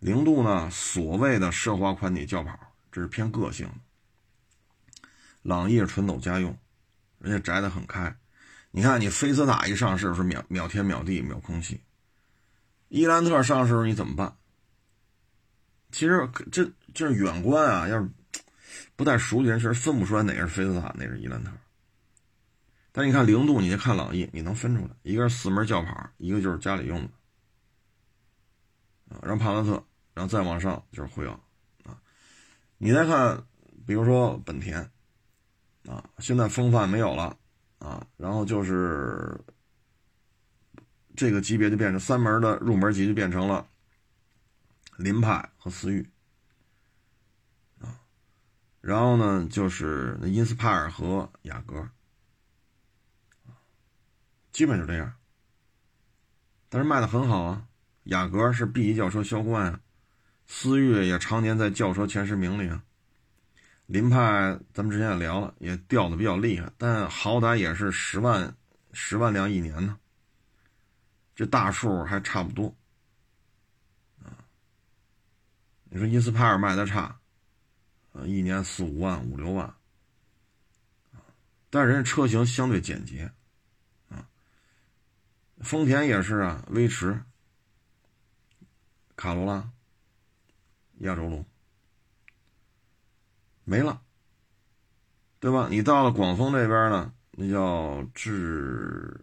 [0.00, 2.58] 零度呢，所谓的奢华宽体轿跑，
[2.90, 3.70] 这是偏个性，
[5.42, 6.58] 朗逸是纯走家用，
[7.20, 8.18] 人家摘的很开，
[8.72, 11.80] 你看你菲斯塔一上市是秒秒天秒地秒空气，
[12.88, 14.36] 伊兰特上市你怎么办？
[15.92, 18.08] 其实这就是远观啊，要是
[18.96, 21.50] 不太熟悉人，其实分不出来哪个是菲斯塔，哪个是伊兰特。
[22.90, 27.10] 但你看零度，你就看朗逸，你能分出来，一个是四门轿跑，一个就是家里用的
[29.14, 29.20] 啊。
[29.22, 31.38] 然后帕萨特，然后再往上就是辉昂
[31.84, 32.00] 啊。
[32.78, 33.42] 你再看，
[33.86, 34.78] 比如说本田
[35.86, 37.36] 啊，现在风范没有了
[37.78, 39.38] 啊，然后就是
[41.14, 43.66] 这个级别就变成三门的入门级，就变成了。
[45.02, 46.08] 凌派和思域，
[47.80, 47.98] 啊，
[48.80, 51.88] 然后呢，就是那 Inspire 和雅阁，
[54.52, 55.12] 基本就这样。
[56.68, 57.66] 但是卖的很好啊，
[58.04, 59.80] 雅阁是 B 级轿车销冠啊，
[60.46, 62.84] 思域也常年在轿车前十名里啊。
[63.86, 68.56] 凌派咱们之前也聊了，也掉的比较厉害，但好歹也是十万
[68.92, 69.98] 十万辆一年呢，
[71.34, 72.72] 这大数还差不多。
[75.94, 77.20] 你说伊斯帕尔卖的差，
[78.12, 79.74] 呃，一年四五万、五六万，
[81.68, 83.30] 但是人家车型相对简洁，
[84.08, 84.26] 啊
[85.60, 87.22] 丰田也是啊，威驰、
[89.16, 89.70] 卡罗拉、
[91.00, 91.44] 亚洲龙
[93.64, 94.00] 没了，
[95.40, 95.68] 对吧？
[95.70, 99.22] 你到了广丰这边呢，那叫智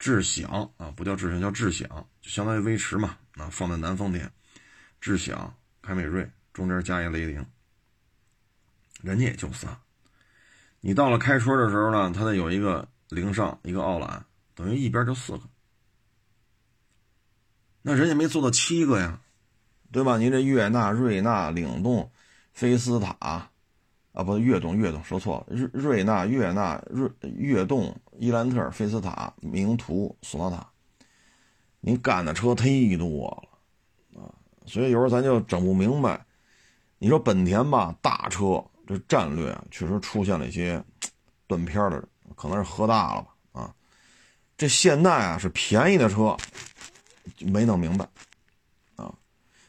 [0.00, 1.88] 智享啊，不叫智享，叫智享，
[2.20, 4.28] 就相当于威驰嘛啊，放在南丰田，
[5.00, 7.44] 智享、凯美瑞中间加一雷凌，
[9.02, 9.80] 人家也就仨。
[10.80, 15.40] 你到了开春的时候呢，它得有一个凌尚，一个奥兰，等于一边就四个。
[17.82, 19.20] 那人家没做到七个呀，
[19.90, 20.18] 对吧？
[20.18, 22.12] 您这悦纳、瑞纳、领动、
[22.52, 23.16] 菲斯塔，
[24.12, 30.70] 啊，不，悦动、悦动说错了，瑞瑞纳、悦纳、瑞悦动、伊兰特、菲斯塔、名图、索纳塔，
[31.80, 33.51] 您干的车忒多了！
[34.66, 36.24] 所以有时候咱就整不明白。
[36.98, 40.82] 你说本田吧，大车这战略啊，确实出现了一些
[41.46, 43.74] 断片的，可能是喝大了吧啊！
[44.56, 46.36] 这现代啊，是便宜的车。
[47.38, 48.08] 没弄明白，
[48.96, 49.14] 啊，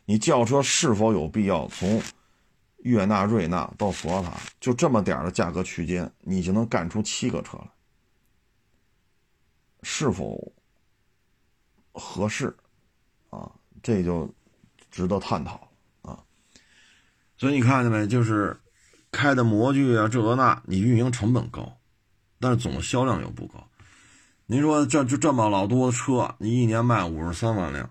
[0.06, 2.01] 你轿车是否有必要从
[2.77, 7.67] 悦纳、瑞纳到索纳塔，就这么点的价格区间，你就能干出七个车来？
[9.84, 10.51] 是否
[11.91, 12.56] 合适？
[13.29, 13.51] 啊，
[13.84, 14.27] 这就
[14.93, 15.71] 值得探讨
[16.03, 16.19] 啊。
[17.36, 18.06] 所以你看见没？
[18.06, 18.56] 就是
[19.12, 21.79] 开的模具啊，这个那，你运营成本高，
[22.39, 23.67] 但是总销量又不高。
[24.45, 27.89] 您说这就这么老多的车，你一年卖五十三万辆，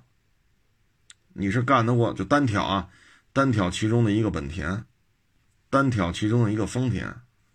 [1.33, 2.15] 你是干得过？
[2.15, 2.89] 就单挑啊，
[3.33, 4.85] 单挑其中的一个本田，
[5.71, 7.13] 单挑其中的一个丰田，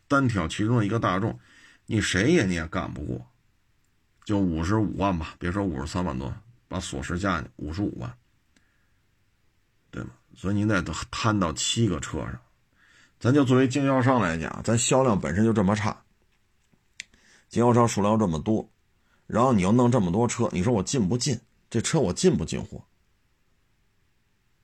[0.09, 1.39] 单挑其中的一个大众，
[1.85, 3.25] 你谁也你也干不过。
[4.25, 6.33] 就五十五万吧，别说五十三万多，
[6.67, 8.13] 把锁匙加进五十五万，
[10.37, 12.39] 所以您得摊到七个车上，
[13.19, 16.03] 咱就作为经销商来讲，咱销量本身就这么差，
[17.49, 18.69] 经销商数量这么多。
[19.25, 21.41] 然后你要弄这么多车，你说我进不进？
[21.71, 22.85] 这车我进不进货？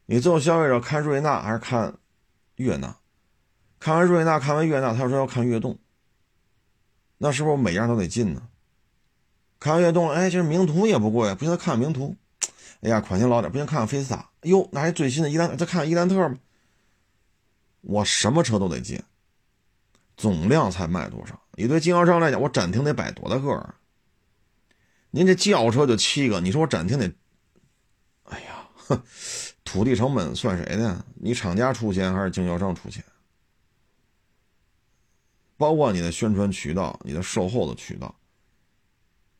[0.05, 1.97] 你最后消费者看瑞纳还是看
[2.57, 2.95] 悦纳？
[3.79, 5.79] 看完瑞纳，看完悦纳，他说要看悦动，
[7.17, 8.47] 那是不是每样都得进呢？
[9.59, 12.15] 看完悦动，哎，其实名图也不贵，不行，看名图。
[12.83, 14.29] 哎呀，款型老点，不行，看看菲斯塔。
[14.41, 16.37] 哟，那还最新的伊兰，再看看伊兰特吗？
[17.79, 19.01] 我什么车都得进，
[20.17, 21.41] 总量才卖多少？
[21.53, 23.75] 你对经销商来讲，我展厅得摆多大个儿？
[25.11, 27.09] 您这轿车就七个，你说我展厅得，
[28.23, 29.01] 哎呀，哼，
[29.63, 31.05] 土地成本算谁的？
[31.15, 33.01] 你厂家出钱还是经销商出钱？
[35.55, 38.13] 包括你的宣传渠道、你的售后的渠道，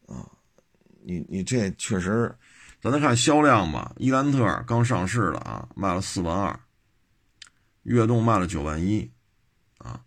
[0.06, 0.32] 啊，
[1.02, 2.34] 你你这确实，
[2.84, 3.94] 咱再看销量吧。
[3.98, 6.60] 伊兰特刚上市了啊，卖了四万二，
[7.84, 9.10] 悦动卖了九万一，
[9.78, 10.04] 啊，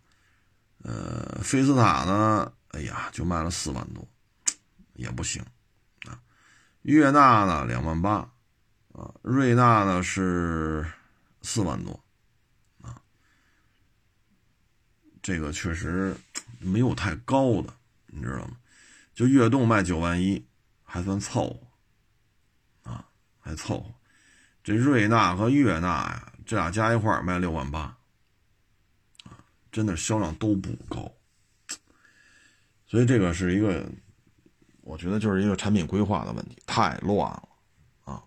[0.83, 4.07] 呃，菲斯塔呢，哎呀，就卖了四万多，
[4.93, 5.41] 也不行。
[6.05, 6.21] 啊
[6.83, 8.31] 悦纳呢两万八，
[8.93, 10.85] 啊，瑞纳呢是
[11.41, 12.01] 四万多，
[12.81, 13.01] 啊，
[15.21, 16.15] 这个确实
[16.59, 17.73] 没有太高的，
[18.05, 18.55] 你知道吗？
[19.13, 20.47] 就悦动卖九万一，
[20.83, 21.66] 还算凑合，
[23.47, 23.93] 还凑合。
[24.63, 27.79] 这瑞纳和悦纳呀，这俩加一块卖六万八，
[29.23, 29.39] 啊，
[29.71, 31.11] 真的销量都不高，
[32.85, 33.89] 所以这个是一个。
[34.81, 37.49] 我觉得就是一个产品规划的问题，太乱了
[38.05, 38.23] 啊！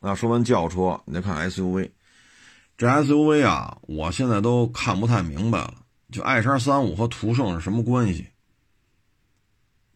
[0.00, 1.88] 那说完轿车，你再看 SUV，
[2.76, 5.74] 这 SUV 啊，我现在都看不太明白了。
[6.10, 8.26] 就爱叉三五和途胜是什么关系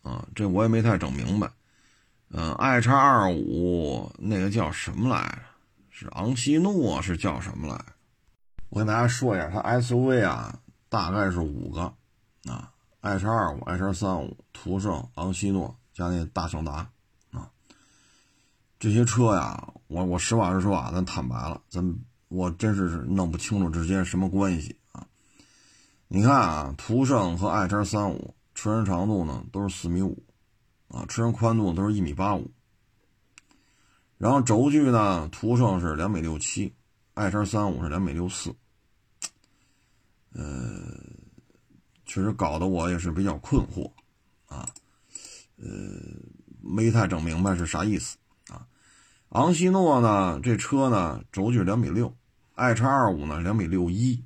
[0.02, 0.24] 啊？
[0.36, 1.50] 这我也没太整明白。
[2.32, 5.42] 嗯，，i 叉二五那个叫什么来着？
[5.90, 7.86] 是昂希诺是叫什么来着？
[8.68, 10.56] 我跟大家说一下，它 SUV 啊，
[10.88, 11.92] 大概是五个
[12.44, 12.72] 啊。
[13.00, 16.88] ，i 叉二五、i 叉三五、途胜、昂希诺加那大胜达，
[17.32, 17.50] 啊，
[18.78, 21.84] 这些车呀，我我实话实说啊，咱坦白了，咱
[22.28, 25.04] 我真是弄不清楚之间什么关系啊。
[26.06, 30.22] 你看啊，途胜和 i 叉三五车身长度呢都是四米五，
[30.90, 32.50] 啊，车身宽度都是一米八五，
[34.18, 36.74] 然后轴距呢，途胜是两米六七，
[37.14, 38.54] 爱叉三五是两米六四，
[40.32, 41.08] 呃。
[42.06, 43.88] 确实搞得我也是比较困惑，
[44.46, 44.68] 啊，
[45.58, 45.68] 呃，
[46.60, 48.66] 没太整明白是啥意思啊。
[49.28, 52.12] 昂希诺呢，这车呢轴距两米六，
[52.56, 54.24] 爱叉二五呢两米六一，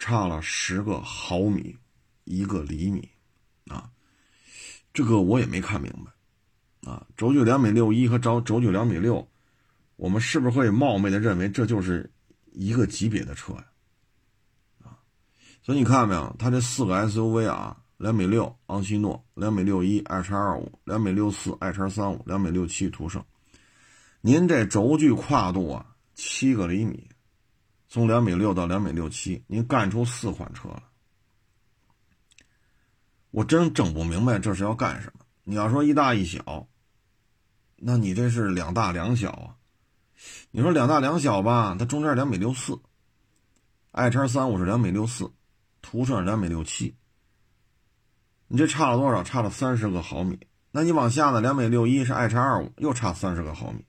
[0.00, 1.78] 差了十个毫米，
[2.24, 3.08] 一个厘米，
[4.94, 9.28] 这个我也没看明白，啊，轴距两米六一和轴轴距两米六，
[9.96, 12.08] 我们是不是会冒昧的认为这就是
[12.52, 13.64] 一个级别的车呀？
[14.84, 14.96] 啊
[15.62, 23.20] 所以你看没有，它这四个 SUV 啊，两米六昂希诺，两米六一爱叉二五，两米六四爱叉三五，两米六七途胜。
[24.20, 27.08] 您这轴距跨度啊，七个厘米，
[27.88, 30.82] 从两米六到两米六七，您干出四款车了。
[33.34, 35.24] 我真整不明白这是要干什么。
[35.42, 36.68] 你要说一大一小，
[37.74, 39.56] 那你这是两大两小啊？
[40.52, 42.78] 你说两大两小吧，它中间两米六四，
[43.90, 45.32] 爱叉三五是两米六四，
[45.82, 46.94] 途胜两米六七，
[48.46, 49.24] 你这差了多少？
[49.24, 50.38] 差了三十个毫米。
[50.70, 51.40] 那你往下呢？
[51.40, 53.84] 两米六一是爱叉二五，又差三十个毫米。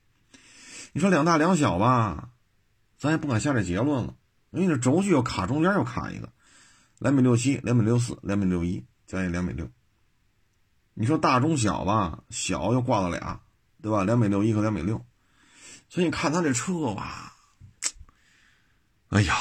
[0.91, 2.31] 你说两大两小吧，
[2.97, 4.15] 咱也不敢下这结论了，
[4.49, 6.33] 因为这轴距又卡中间又卡一个，
[6.97, 9.69] 两米六七、两米六四、两米六一，将近两米六。
[10.93, 13.41] 你说大中小吧，小又挂了俩，
[13.81, 14.03] 对吧？
[14.03, 15.05] 两米六一和两米六。
[15.89, 17.35] 所以你看他这车吧，
[19.09, 19.35] 哎呀，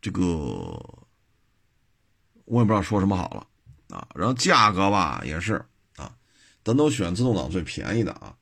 [0.00, 0.22] 这个
[2.44, 3.46] 我也不知道说什么好了
[3.96, 4.08] 啊。
[4.14, 5.64] 然后价格吧也是
[5.96, 6.16] 啊，
[6.64, 8.36] 咱都选自动挡最便宜的啊，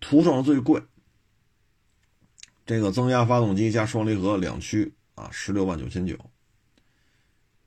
[0.00, 0.82] 途胜最贵。
[2.66, 6.14] 这个增压发动机加双离合两驱啊，十六万九千九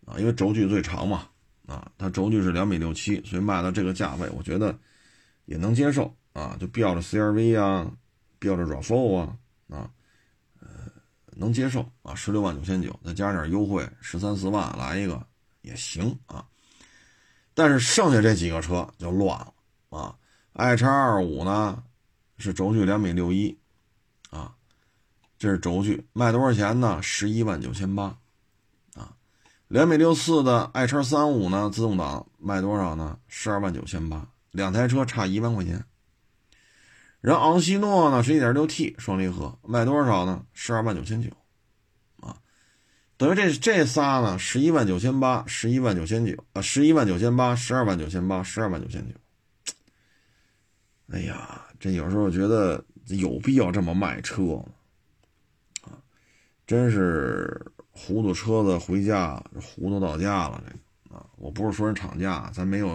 [0.06, 1.31] 啊，因为轴距最长嘛
[1.72, 4.78] 啊，它轴距是两米六七，所以卖到这个价位，我觉得
[5.46, 7.92] 也能接受啊，就标着 CRV 啊。
[8.42, 9.38] 标着 RAV4 啊
[9.70, 9.92] 啊，
[10.60, 10.68] 呃，
[11.36, 15.24] 能接受啊，十六万九千九，再加点优惠，十三四万来一个
[15.62, 16.44] 也行啊。
[17.54, 19.54] 但是剩下这几个车就乱了
[19.92, 20.18] 啊。
[20.54, 21.84] i 叉二五呢
[22.40, 23.56] 是轴距两米六一
[24.32, 24.56] 啊，
[25.38, 27.00] 这是轴距，卖多少钱呢？
[27.04, 28.18] 十一万九千八。
[29.72, 33.18] 两米六四的 i 叉三五呢，自动挡卖多少呢？
[33.30, 35.86] 十二万九千八，两台车差一万块钱。
[37.22, 40.44] 然后昂希诺呢是一点六 T 双离合，卖多少呢？
[40.52, 41.30] 十二万九千九，
[42.20, 42.36] 啊，
[43.16, 49.16] 等于这这仨呢，十一万九千八，十一万九千九，啊，十一万九千八，十二万九千八，十二万九千九。
[51.14, 54.66] 哎呀，这有时候觉得有必要这么卖车吗？
[55.84, 55.96] 啊，
[56.68, 57.72] 真是
[58.08, 60.64] 糊涂车子回家，糊涂到家了。
[60.66, 62.88] 这个啊，我不是说人厂家，咱没有，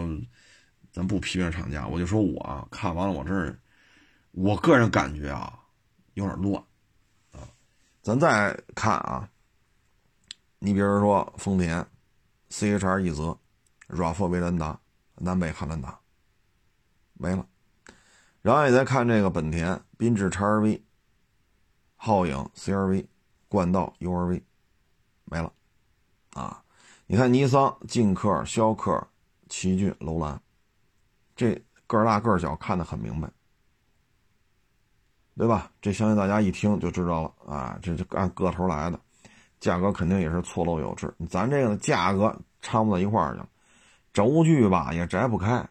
[0.90, 3.56] 咱不批评厂家，我就说我看完了，我这。
[4.32, 5.58] 我个人感觉啊，
[6.12, 6.62] 有点乱，
[7.32, 7.48] 啊，
[8.02, 9.26] 咱再看啊，
[10.58, 11.86] 你比如说丰田
[12.50, 13.38] ，CHR 一泽
[13.88, 14.78] ，RAV4 威兰达，
[15.14, 15.98] 南北汉兰达，
[17.14, 17.46] 没了，
[18.42, 20.82] 然后你再看这个本田缤智 XRV，
[21.96, 23.06] 皓影 CRV，
[23.48, 24.42] 冠道 URV，
[25.26, 25.52] 没了，
[26.32, 26.62] 啊，
[27.06, 29.06] 你看尼桑劲客、逍客、
[29.48, 30.40] 奇骏、楼兰，
[31.36, 31.54] 这
[31.86, 33.30] 个大个小，看得很明白。
[35.38, 35.70] 对吧？
[35.82, 37.78] 这相信大家一听就知道了啊！
[37.82, 38.98] 这就按个头来的，
[39.60, 41.14] 价格肯定也是错漏有致。
[41.28, 43.42] 咱这个价格差不到一块儿去，
[44.14, 45.62] 轴距吧也摘不开。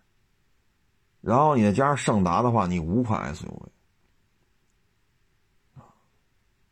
[1.19, 3.63] 然后你再加上胜达的话，你五款 SUV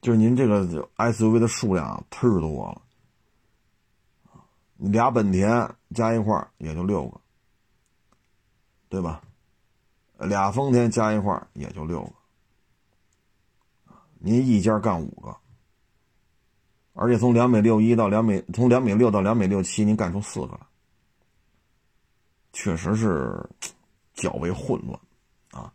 [0.04, 2.82] 就是您这个 SUV 的数量忒多了
[4.76, 7.22] 你俩本田加一块儿也就六个，
[8.89, 9.22] 对吧？
[10.18, 12.12] 俩丰田加一块儿也就六个。
[14.20, 15.34] 您一家干五个，
[16.92, 20.60] 而且从两米六一到两米，从两米六到两米六七，您干出四个，
[22.52, 23.50] 确实是
[24.13, 25.00] 较为混乱
[25.52, 25.72] 啊。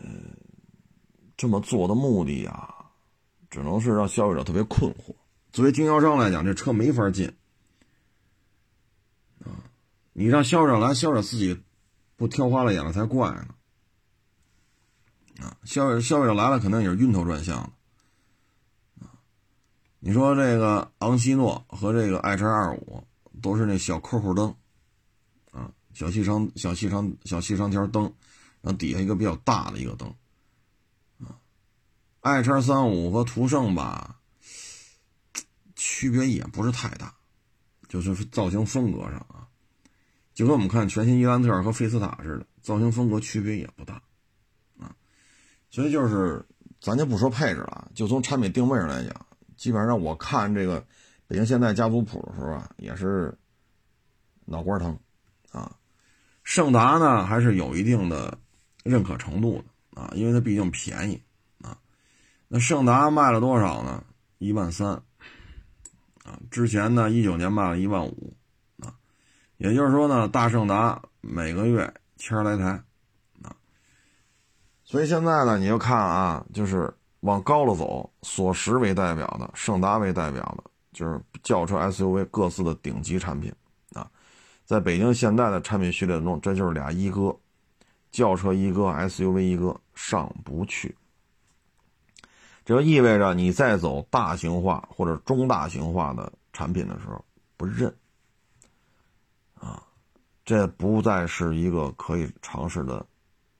[0.00, 0.36] 嗯，
[1.36, 2.73] 这么做的目的啊，
[3.54, 5.14] 只能是让消费者特别困惑。
[5.52, 7.32] 作为经销商来讲，这车没法进
[9.44, 9.70] 啊。
[10.12, 11.62] 你让销售者来，销售者自己
[12.16, 13.54] 不挑花了眼了才怪呢。
[15.38, 19.06] 啊，消费消费者来了，肯定也是晕头转向的。
[19.06, 19.14] 啊，
[20.00, 23.06] 你说这个昂希诺和这个爱车二五
[23.40, 24.52] 都是那小扣扣灯，
[25.52, 28.02] 啊，小细长小细长小细长条灯，
[28.62, 30.12] 然后底下一个比较大的一个灯。
[32.24, 34.16] 爱车三五和途胜吧，
[35.76, 37.14] 区别也不是太大，
[37.86, 39.46] 就是造型风格上啊，
[40.32, 44.00] 就跟我们看全新伊兰特和费斯塔似的，造型风格区别也不大。
[44.78, 44.96] 啊
[45.68, 46.42] 所以就是，
[46.80, 50.82] 咱就不说配置了，就从产品定位上来讲，基本上我看这个
[51.26, 53.36] 北京现代家族谱的时候啊，也是
[54.46, 54.98] 脑瓜疼
[55.52, 55.76] 啊。
[56.42, 58.38] 胜达呢还是有一定的
[58.82, 61.20] 认可程度的啊，因为它毕竟便宜。
[62.54, 64.04] 那胜达卖了多少呢？
[64.38, 64.90] 一万三
[66.22, 68.32] 啊，之前呢一九年卖了一万五
[68.80, 68.94] 啊，
[69.56, 72.80] 也就是说呢，大胜达每个月千来台
[73.42, 73.56] 啊。
[74.84, 83.52] 所以现在呢，你就看啊，就是往高了走，索十为代表的，胜达为代表的，就是轿车 SUV 各自的顶级产品
[83.94, 84.08] 啊。
[84.64, 87.36] 在北京现代的产品序列中，这就是俩一哥，
[88.12, 90.96] 轿车一哥，SUV 一哥上不去。
[92.64, 97.22] 这就意味着你在走大型化或者中大型化的产品的时候
[97.56, 97.94] 不认，
[99.54, 99.82] 啊，
[100.44, 103.04] 这不再是一个可以尝试的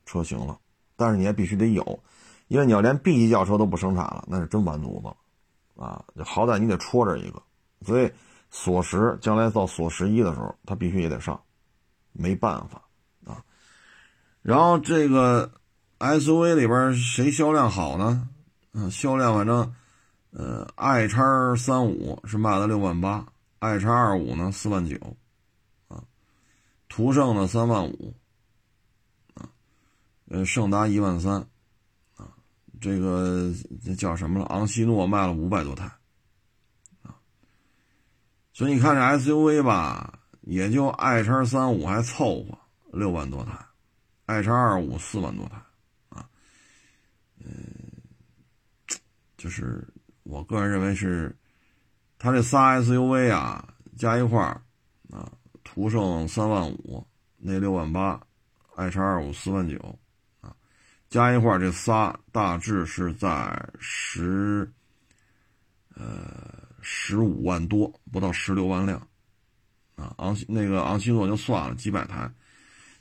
[0.07, 0.59] 车型了。
[0.97, 2.03] 但是你也必须得有，
[2.49, 5.17] 因为你要连 B 级轿车都不生产了，那是真完犊子了，
[5.85, 7.43] 啊，好歹你得戳着一个。
[7.85, 8.11] 所以
[8.51, 11.43] 锁十将来到锁十一的时候，它必须也得上，
[12.13, 12.83] 没办法
[13.27, 13.45] 啊。
[14.41, 15.53] 然后这个
[15.99, 18.31] SUV 里边谁销量好呢？
[18.77, 19.73] 嗯，销量反正，
[20.33, 21.23] 呃，i 叉
[21.57, 23.25] 三五是卖了六万八
[23.61, 24.97] ，i 叉二五呢四万九，
[25.87, 26.03] 啊，
[26.89, 28.13] 途胜呢三万五，
[29.35, 29.49] 啊，
[30.29, 31.35] 呃，胜达一万三，
[32.17, 32.35] 啊，
[32.81, 33.55] 这个
[33.85, 34.47] 这叫什么了？
[34.47, 35.85] 昂希诺卖了五百多台，
[37.05, 37.15] 啊，
[38.53, 42.59] 所以你看这 SUV 吧，也就 i 叉三五还凑合
[42.93, 43.53] 六万多台
[44.27, 45.63] ，i 叉二五四万多台，
[46.09, 46.29] 啊，
[47.39, 47.84] 嗯。
[49.45, 49.87] 就是
[50.23, 51.37] 我个人认为是，
[52.19, 54.59] 它这仨 SUV 啊加一块儿
[55.11, 55.31] 啊，
[55.63, 58.19] 途胜三万五，那六万八
[58.77, 59.99] ，i 叉二五四万九，
[60.41, 60.57] 啊，
[61.11, 64.73] 加一块儿这仨大致是在十，
[65.95, 68.99] 呃十五万多，不到十六万辆，
[69.95, 72.33] 啊昂那个昂希诺就算了几百台，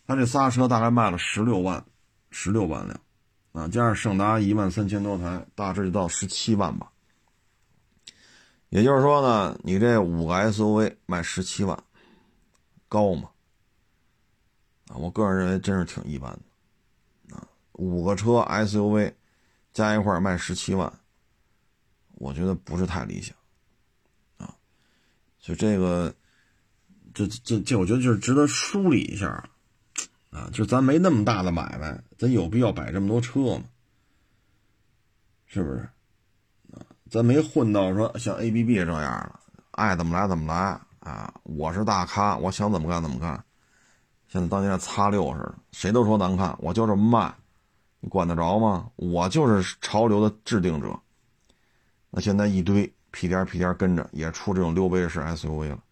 [0.05, 1.85] 它这仨车大概卖了十六万，
[2.31, 2.99] 十六万辆。
[3.53, 6.91] 啊，加上胜达一万三千多台，大致就到十七万吧。
[8.69, 11.83] 也就是说呢，你这五个 SUV 卖十七万，
[12.89, 13.29] 高吗？
[14.87, 17.35] 啊，我个人认为真是挺一般的。
[17.35, 19.13] 啊，五个车 SUV
[19.71, 20.91] 加一块卖十七万，
[22.15, 23.35] 我觉得不是太理想。
[24.37, 24.55] 啊，
[25.37, 26.11] 所以这个，
[27.13, 29.47] 这这这，我觉得就是值得梳理一下。
[30.33, 33.63] 啊，就咱没那么大的买卖，咱有必要摆这么多车吗？
[35.45, 35.77] 是不是？
[36.73, 39.39] 啊，咱没混到说像 A B B 这样的，
[39.71, 41.31] 爱怎么来怎么来啊！
[41.43, 43.45] 我是大咖，我想怎么干怎么干。
[44.27, 47.31] 现在当年的擦六似的，谁都说难看，我就这么卖，
[47.99, 48.89] 你管得着吗？
[48.95, 50.99] 我就是潮流的制定者。
[52.09, 55.83] 那现在一堆屁颠屁颠跟着，也出这种溜背式 S U V 了，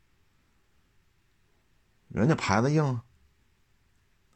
[2.08, 3.04] 人家牌子硬啊。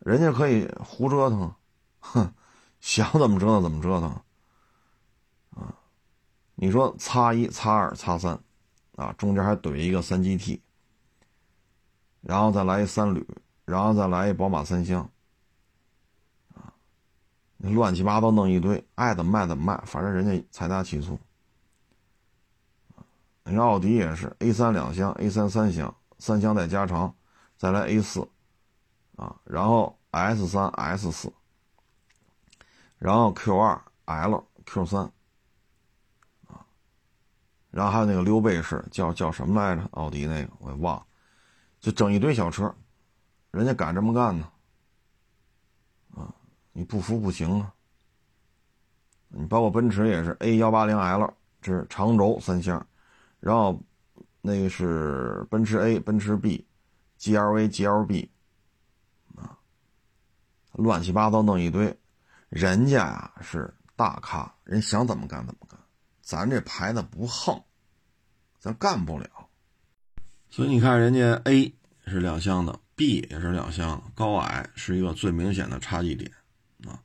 [0.05, 1.51] 人家可以胡折腾，
[1.99, 2.31] 哼，
[2.79, 4.09] 想怎么折腾怎么折腾，
[5.55, 5.73] 啊，
[6.53, 8.39] 你说叉一、叉二、叉三，
[8.97, 10.61] 啊，中间还怼一个三 GT，
[12.21, 13.27] 然后再来一三旅，
[13.65, 15.09] 然后再来一宝马三厢，
[16.53, 16.71] 啊，
[17.57, 21.17] 乱七八糟弄一堆，爱怎么卖怎么卖，反正人家财大气粗，
[23.45, 27.15] 你奥迪也是 A 三两厢，A 三三厢，三厢再加长，
[27.57, 28.29] 再来 A 四。
[29.15, 31.31] 啊，然后 S 三 S 四，
[32.97, 35.03] 然后 Q 二 L Q 三，
[36.47, 36.65] 啊，
[37.71, 39.87] 然后还有那个溜背式，叫叫什么来着？
[39.91, 41.05] 奥迪那个我也忘了，
[41.79, 42.73] 就整一堆小车，
[43.51, 44.51] 人家敢这么干呢？
[46.15, 46.33] 啊，
[46.73, 47.73] 你不服不行啊！
[49.29, 52.85] 你包括奔驰也是 A 幺八零 L，这是长轴三厢，
[53.39, 53.81] 然后
[54.41, 56.65] 那个是奔驰 A、奔驰 B、
[57.19, 58.29] GLA、GLB。
[60.77, 61.97] 乱七八糟弄一堆，
[62.49, 65.79] 人家呀是大咖，人想怎么干怎么干，
[66.21, 67.63] 咱这牌子不横，
[68.59, 69.29] 咱干不了。
[70.49, 71.73] 所以你看，人家 A
[72.05, 76.29] 是两厢的，B 也是两厢，高矮是一个最明显的差异点
[76.85, 76.99] 啊。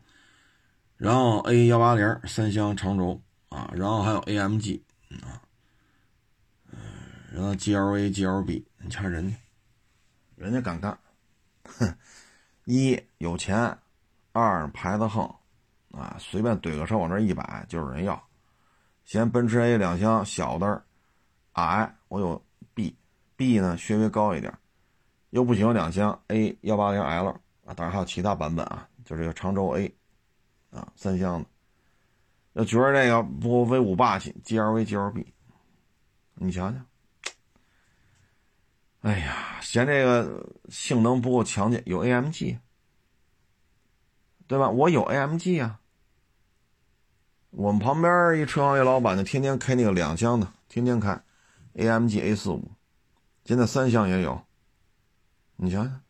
[0.97, 4.81] 然后 A 幺八零三厢长轴啊，然后还有 AMG
[5.23, 5.41] 啊，
[7.33, 9.37] 然后 GLA、GLB，你瞧人家，
[10.37, 10.99] 人家敢干，
[11.64, 11.97] 哼。
[12.71, 13.77] 一有钱，
[14.31, 15.29] 二牌子横，
[15.91, 18.23] 啊，随便怼个车往这一摆就有人要。
[19.05, 20.81] 嫌奔驰 A 两厢小的
[21.55, 22.41] 矮，我有
[22.73, 24.57] B，B 呢稍微高一点，
[25.31, 27.31] 又不行两厢 A 幺八零 L
[27.64, 29.93] 啊，当然还有其他版本啊，就这个长轴 A，
[30.71, 31.47] 啊，三厢的，
[32.53, 35.27] 要觉得这个不威武霸气，GLV GLB，
[36.35, 36.77] 你瞧瞧。
[39.01, 42.59] 哎呀，嫌这个性能不够强劲，有 AMG，
[44.47, 44.69] 对吧？
[44.69, 45.81] 我有 AMG 啊。
[47.49, 51.19] 我们旁边一车行业老板就天天开那个两厢的，天天开
[51.75, 52.71] AMG A 四五，
[53.45, 54.41] 现在三厢也有。
[55.57, 56.01] 你想想，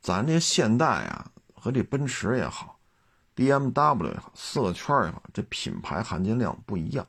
[0.00, 2.78] 咱这现代啊，和这奔驰也好
[3.34, 7.06] ，BMW 也好，四个圈也好，这品牌含金量不一样。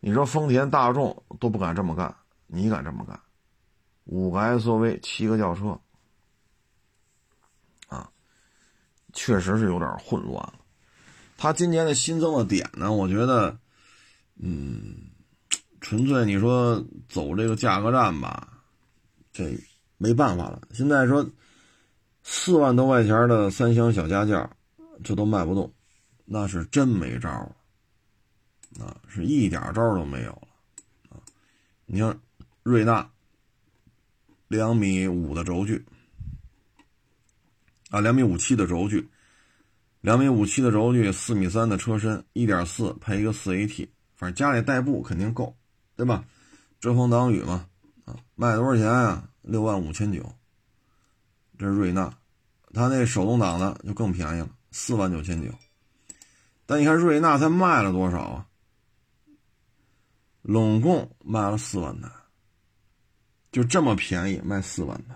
[0.00, 2.16] 你说丰田、大众都不敢这么干。
[2.46, 3.20] 你敢这么干，
[4.04, 5.78] 五个 SUV，七个轿车，
[7.88, 8.10] 啊，
[9.12, 10.54] 确实是有点混乱了。
[11.36, 13.58] 它今年的新增的点呢，我觉得，
[14.36, 15.10] 嗯，
[15.80, 18.62] 纯粹你说走这个价格战吧，
[19.32, 19.58] 这
[19.98, 20.62] 没办法了。
[20.72, 21.28] 现在说
[22.22, 24.48] 四万多块钱的三厢小家轿，
[25.04, 25.70] 这都卖不动，
[26.24, 30.48] 那是真没招了，啊，是一点招都没有了，
[31.10, 31.20] 啊，
[31.84, 32.18] 你像
[32.66, 33.08] 瑞纳。
[34.48, 35.86] 两米五的轴距，
[37.90, 39.08] 啊，两米五七的轴距，
[40.00, 45.56] 两米五七的轴距，四米三的车身，一点四配一个四 AT，反正家里代步肯定够，
[45.94, 46.24] 对吧？
[46.80, 47.68] 遮风挡雨嘛，
[48.04, 49.28] 啊，卖多少钱啊？
[49.42, 50.28] 六万五千九。
[51.58, 52.12] 这是瑞纳，
[52.72, 55.52] 它那手动挡的就更便宜了，四万九千九。
[56.66, 58.46] 但你看瑞纳它卖了多少啊？
[60.42, 62.08] 拢共卖了四万台。
[63.56, 65.14] 就这么便宜，卖四万台，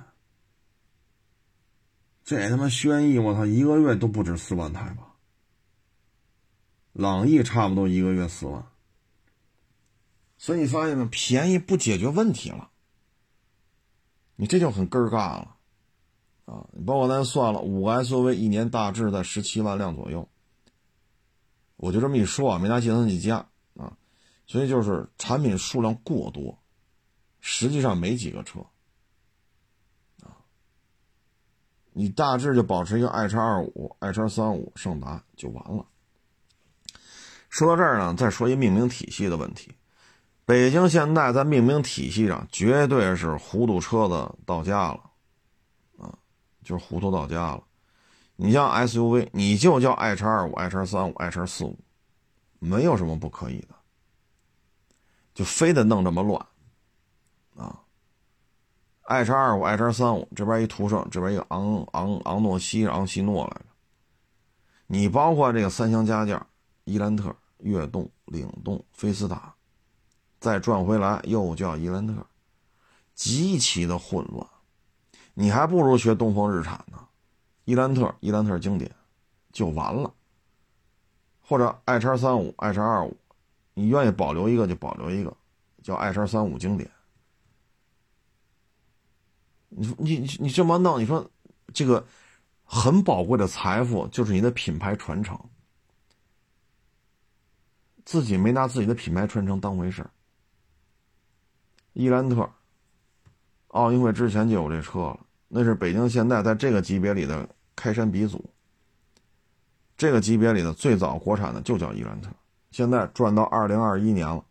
[2.24, 5.14] 这他妈轩逸，我操，一个月都不止四万台吧？
[6.94, 8.64] 朗逸差不多一个月四万，
[10.38, 11.04] 所以你发现没？
[11.04, 12.70] 便宜不解决问题了，
[14.36, 15.56] 你这就很根儿尬了
[16.46, 16.66] 啊！
[16.72, 20.26] 你包括咱算了，五个 SUV 一年大致在十七万辆左右，
[21.76, 23.98] 我就这么一说啊，没拿计算器加啊，
[24.46, 26.58] 所以就是产品数量过多。
[27.40, 28.60] 实际上没几个车，
[30.22, 30.36] 啊，
[31.92, 35.86] 你大致就保持一个 i 叉二五、i 叉三五、胜达就完了。
[37.48, 39.74] 说到这儿呢，再说一命名体系的问题。
[40.44, 45.10] 北京现代在命名体系上绝对是糊涂车子到家了，
[45.98, 46.18] 啊，
[46.62, 47.64] 就是糊涂到家了。
[48.36, 51.78] 你像 SUV，你就叫 i 叉二五、i 叉三五、i 叉四五，
[52.58, 53.74] 没有什么不可以的，
[55.34, 56.46] 就非得弄这么乱。
[57.60, 57.80] 啊
[59.02, 63.66] ，i 叉二五、i 叉三五，这边一途胜，这边一个昂昂昂诺西、昂西诺来着。
[64.86, 66.44] 你包括这个三厢加价，
[66.84, 69.54] 伊兰特、悦动、领动、菲斯塔，
[70.40, 72.26] 再转回来又叫伊兰特，
[73.14, 74.46] 极其的混乱。
[75.34, 76.98] 你还不如学东风日产呢，
[77.64, 78.90] 伊兰特、伊兰特经典
[79.52, 80.12] 就完了。
[81.40, 83.16] 或者 i 叉三五、i 叉二五，
[83.74, 85.36] 你愿意保留一个就保留一个，
[85.82, 86.90] 叫 i 叉三五经典。
[89.70, 91.28] 你你你这么弄，你说
[91.72, 92.04] 这个
[92.64, 95.38] 很宝贵的财富就是你的品牌传承，
[98.04, 100.04] 自己没拿自己的品牌传承当回事
[101.92, 102.48] 伊兰特，
[103.68, 108.44] 奥运会之前就有这车了，那是北京现代在这个级别里的开山鼻祖。
[109.96, 112.30] 这个级别里的最早国产的就叫伊兰特，
[112.70, 114.44] 现在转到二零二一年了，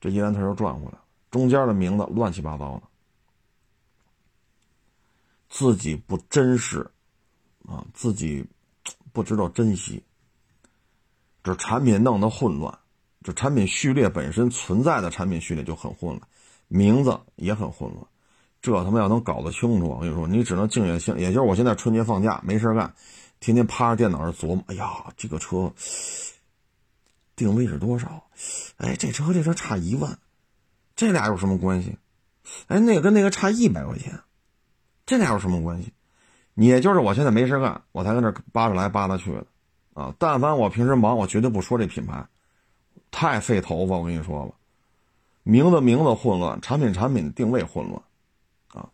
[0.00, 2.82] 这伊兰特又转过来了，中间的名字乱七八糟的。
[5.58, 6.90] 自己不珍视，
[7.66, 8.44] 啊，自己
[9.14, 10.02] 不知道珍惜，
[11.42, 12.78] 这产品弄得混乱，
[13.22, 16.20] 这产品序列本身存在的产品序列就很混乱，
[16.68, 18.06] 名字也很混乱，
[18.60, 22.94] 这他妈要能搞得清楚，我跟你说，你只能静下心，也就是我现在春节放假没事干，
[23.40, 25.72] 天天趴着电脑上琢磨，哎呀，这个车
[27.34, 28.24] 定位是多少？
[28.76, 30.18] 哎，这车和这车差一万，
[30.94, 31.96] 这俩有什么关系？
[32.66, 34.20] 哎，那个跟那个差一百块钱。
[35.06, 35.92] 这俩有什么关系？
[36.56, 39.46] 也就是我现在没事干，我才跟这扒着来扒拉去的，
[39.92, 40.14] 啊！
[40.18, 42.26] 但凡我平时忙，我绝对不说这品牌，
[43.10, 43.98] 太费头发。
[43.98, 44.54] 我跟你说吧，
[45.42, 48.02] 名字名字混乱，产品产品定位混乱，
[48.72, 48.88] 啊！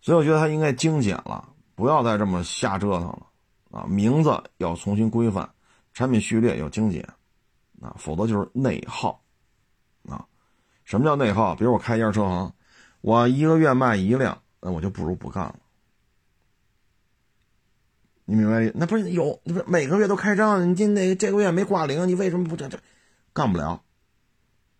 [0.00, 3.26] 所以我觉得它应该精简了，不要再这么瞎折腾了，
[3.70, 3.86] 啊！
[3.88, 5.48] 名字要重新规范，
[5.94, 7.08] 产品序列要精简，
[7.80, 7.94] 啊！
[7.96, 9.22] 否则就是内耗，
[10.08, 10.26] 啊！
[10.84, 11.54] 什么叫内耗？
[11.54, 12.52] 比如我开一家车行，
[13.02, 14.36] 我一个月卖一辆。
[14.64, 15.56] 那我就不如不干了，
[18.24, 18.70] 你明白？
[18.76, 22.78] 那不是有，不是每个月都开张，你今那这个月没挂零，你为什么不这这？
[23.32, 23.82] 干不了，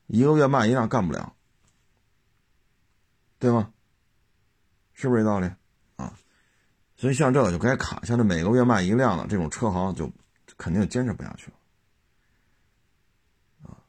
[0.06, 1.34] 一个月卖一辆干不了，
[3.40, 3.72] 对吗？
[4.92, 5.50] 是不是这道理
[5.96, 6.16] 啊？
[6.96, 10.08] 所以像这个就该卡，像这每个月卖一辆的这种车行就
[10.56, 11.56] 肯定坚持不下去了
[13.68, 13.82] 啊。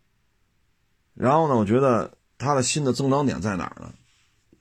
[1.14, 3.94] 然后呢，我觉得它的新的增长点在哪儿呢？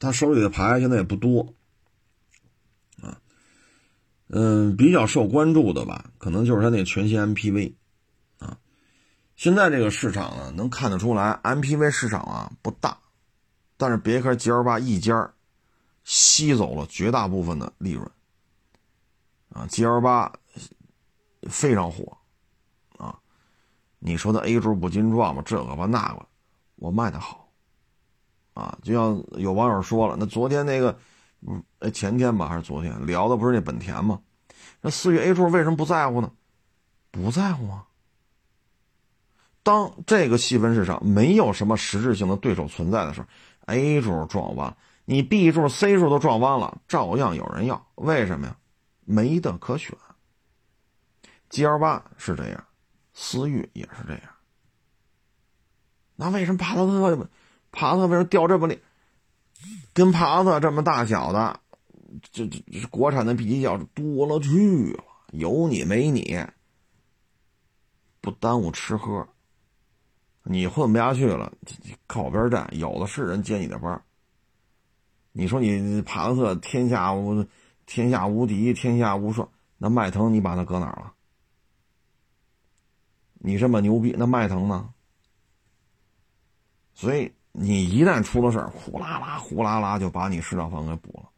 [0.02, 1.54] 他手里的牌现在也不多，
[3.00, 3.20] 啊，
[4.26, 7.74] 嗯，比较受关注的吧，可能就是他那全新 MPV，
[8.38, 8.58] 啊，
[9.36, 12.98] 现在这个市场呢，能看得出来，MPV 市场啊不大，
[13.76, 15.32] 但是别克 GL 八一家
[16.02, 18.04] 吸走了绝大部分的利润，
[19.50, 20.32] 啊，GL 八
[21.42, 22.18] 非常火，
[22.98, 23.20] 啊，
[24.00, 25.42] 你说的 A 柱不金撞吧？
[25.46, 26.26] 这个吧那个，
[26.74, 27.41] 我卖的好。
[28.54, 30.98] 啊，就像有网友说了，那昨天那个，
[31.40, 34.20] 嗯，前天吧还是昨天聊的不是那本田吗？
[34.80, 36.30] 那思域 A 柱为什么不在乎呢？
[37.10, 37.86] 不在乎啊。
[39.62, 43.26] 当这个细分市场没有什么实质性的对手存在的时候
[43.66, 47.86] ，A 柱撞弯，你 B 柱、C 柱都撞弯了，照样有人要。
[47.94, 48.56] 为什么呀？
[49.04, 49.96] 没得可选。
[51.48, 52.64] G L 八是这样，
[53.14, 54.22] 思域也是这样。
[56.16, 57.28] 那为什么帕萨特？
[57.72, 58.78] 帕萨特为什么掉这么厉？
[59.92, 61.58] 跟帕萨特这么大小的，
[62.30, 62.60] 这这
[62.90, 65.02] 国产的 B 级轿多了去了，
[65.32, 66.38] 有你没你，
[68.20, 69.26] 不耽误吃喝。
[70.44, 71.52] 你混不下去了，
[72.06, 74.02] 靠边站，有的是人接你的班。
[75.32, 77.46] 你说你帕萨特天下无
[77.86, 79.48] 天下无敌，天下无双，
[79.78, 81.14] 那迈腾你把它搁哪了？
[83.34, 84.92] 你这么牛逼，那迈腾呢？
[86.94, 91.28] 所以你一旦出了事儿，呼啦啦、呼啦啦就把你市场房给补了。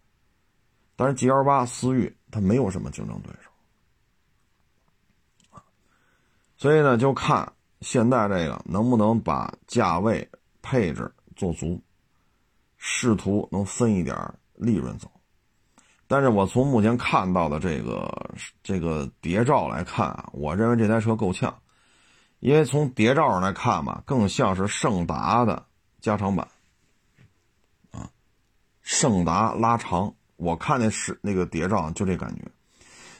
[0.96, 3.50] 但是 G L 八思域它没有什么竞争对手，
[6.56, 10.28] 所以呢，就看现在这个能不能把价位
[10.62, 11.82] 配置做足，
[12.76, 14.16] 试图能分一点
[14.54, 15.10] 利润走。
[16.06, 21.52] 但是我从目前看到的这个这个谍照来看啊，我认为这台车够呛。
[22.38, 25.64] 因为从谍照上来看吧，更像是胜达的
[26.04, 26.46] 加长版，
[27.90, 28.10] 啊，
[28.82, 30.12] 胜达拉长。
[30.36, 32.42] 我看那是那个谍照，就这感觉，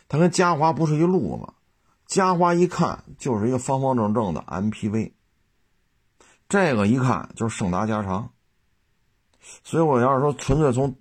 [0.07, 1.51] 它跟嘉华不是一路子。
[2.05, 5.13] 嘉华一看就是一个方方正正的 MPV，
[6.47, 8.33] 这个一看就是胜达加长。
[9.63, 10.95] 所以我要是说纯粹从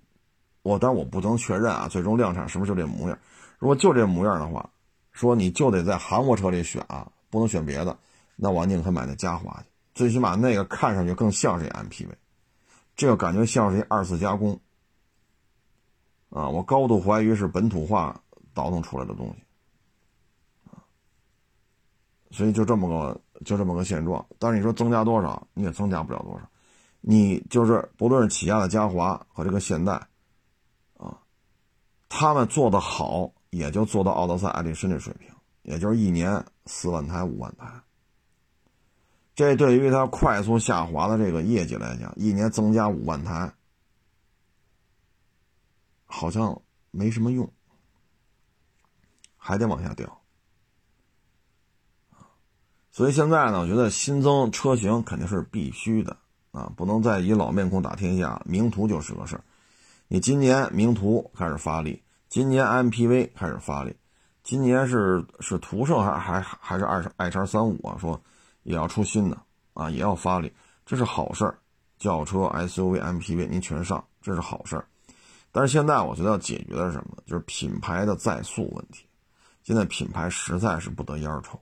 [0.62, 3.18] 我，但我不能确认啊，最终量产是不是就这模样？
[3.58, 4.70] 如果就这模样的话，
[5.12, 7.98] 说你就得在韩国车里选啊，不能选别的。
[8.36, 12.08] 那我宁可买那嘉华去，最起码那个看上去更像是一 MPV，
[12.96, 14.60] 这个感觉像是一二次加工
[16.30, 16.48] 啊！
[16.48, 18.20] 我高度怀疑是本土化
[18.52, 19.44] 倒腾出来的东西！
[22.32, 24.26] 所以就这么个就这么个现状。
[24.40, 26.50] 但是你说增加多少，你也增加不了多少。
[27.00, 29.92] 你就是不论是起亚的嘉华和这个现代
[30.96, 31.16] 啊，
[32.08, 35.30] 他们做的好，也就做到奥德赛、爱力绅这水平，
[35.62, 37.70] 也就是一年四万台、五万台。
[39.34, 43.52] 这对于它快速下滑的这个业绩来讲，一年增加五万台，
[46.06, 46.62] 好像
[46.92, 47.52] 没什么用，
[49.36, 50.20] 还得往下掉
[52.92, 56.16] 所以现在呢，我觉得新增车型肯定是必须的
[56.52, 58.40] 啊，不能再以老面孔打天下。
[58.44, 59.42] 名图就是个事儿，
[60.06, 63.96] 你今年名图开始发力，今年 MPV 开始发力，
[64.44, 67.98] 今年是是途胜还还还是二爱叉三五啊？
[67.98, 68.22] 说。
[68.64, 69.40] 也要出新的
[69.72, 70.52] 啊，也要发力，
[70.84, 71.58] 这是好事儿。
[71.96, 74.86] 轿车、SUV、MPV 您全上，这是好事儿。
[75.52, 77.16] 但是现在我觉得要解决的是什么？
[77.24, 79.06] 就是品牌的在塑问题。
[79.62, 81.58] 现在品牌实在是不得烟抽，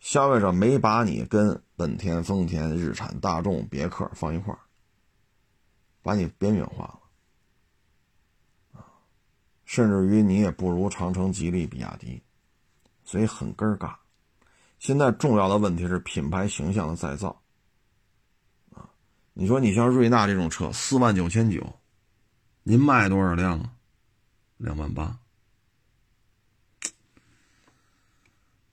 [0.00, 4.58] 消费者没把你跟本田、丰田、日产、大众、别克放一块儿，
[6.02, 6.98] 把你边缘化了
[9.64, 12.20] 甚至于你也不如长城、吉利、比亚迪，
[13.04, 13.94] 所以很尴尬。
[14.84, 17.40] 现在重要的问题是品牌形象的再造，
[18.74, 18.84] 啊，
[19.32, 21.80] 你说你像瑞纳这种车，四万九千九，
[22.64, 23.72] 您卖多少辆啊？
[24.58, 25.18] 两万八。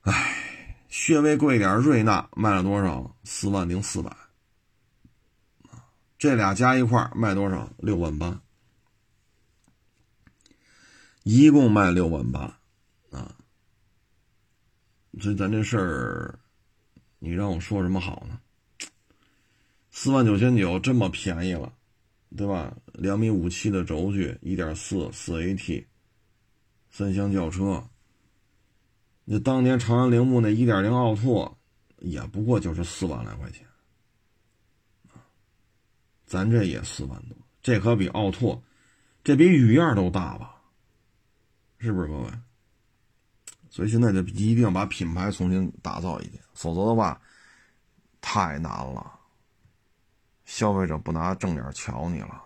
[0.02, 3.16] 哎，略微贵点，瑞纳卖了多少？
[3.24, 4.14] 四万零四百。
[6.18, 7.70] 这俩加一块卖多少？
[7.78, 8.38] 六万八，
[11.22, 12.58] 一共卖六万八，
[15.20, 16.38] 所以咱这事儿，
[17.18, 18.40] 你让我说什么好呢？
[19.90, 21.72] 四万九千九这么便宜了，
[22.36, 22.74] 对吧？
[22.94, 25.84] 两米五七的轴距，一点四四 AT，
[26.90, 27.84] 三厢轿车。
[29.24, 31.58] 那当年长安铃木那一点零奥拓，
[31.98, 33.66] 也不过就是四万来块钱，
[36.24, 38.62] 咱这也四万多，这可比奥拓，
[39.22, 40.56] 这比雨燕都大吧？
[41.78, 42.30] 是不是各位？
[43.72, 47.18] 所以现在就一定要把品牌重新打造一遍，否则的话
[48.20, 49.18] 太难了。
[50.44, 52.42] 消费者不拿正眼瞧你了，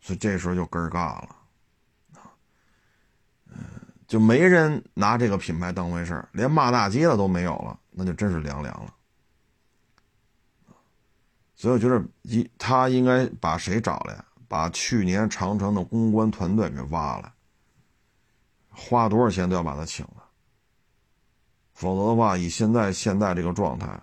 [0.00, 1.36] 所以这时候就根儿尬了，
[3.52, 3.56] 嗯，
[4.08, 8.92] 就没人拿这个品牌当回事儿，连骂大街的都没有了，那就真是凉凉了。
[11.54, 14.24] 所以我觉得一他应该把谁找来？
[14.48, 17.32] 把去年长城的公关团队给挖了。
[18.78, 20.22] 花多少钱都要把他请了，
[21.72, 23.98] 否则的话，以现在现在这个状态，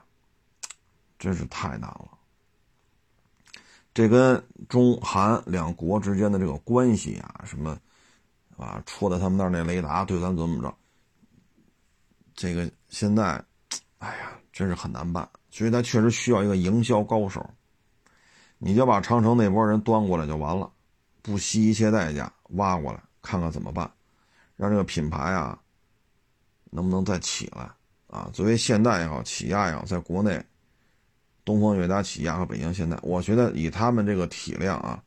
[1.19, 2.09] 真是太难了。
[3.93, 7.77] 这跟中韩两国之间的这个关系啊，什么
[8.57, 10.75] 啊，戳在他们那儿那雷达对咱怎么着？
[12.33, 13.43] 这个现在，
[13.99, 15.29] 哎呀，真是很难办。
[15.51, 17.47] 所以他确实需要一个营销高手。
[18.57, 20.71] 你就把长城那波人端过来就完了，
[21.21, 23.91] 不惜一切代价挖过来，看看怎么办，
[24.55, 25.59] 让这个品牌啊，
[26.69, 27.69] 能不能再起来
[28.07, 28.29] 啊？
[28.33, 30.43] 作为现代也好，起亚也好，在国内，
[31.43, 35.03] 东风悦达起亚和北京现代，我觉得以他们这个体量啊，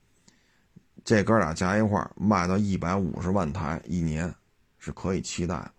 [1.04, 4.34] 这哥俩加一块卖到一百五十万台一年
[4.78, 5.70] 是可以期待的。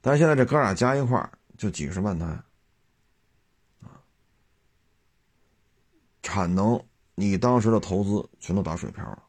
[0.00, 2.26] 但是现在这哥俩加一块就几十万台。
[6.24, 6.80] 产能，
[7.16, 9.22] 你当时的投资全都打水漂了。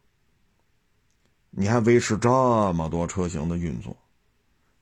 [1.55, 2.29] 你还维持这
[2.73, 3.95] 么多车型的运作，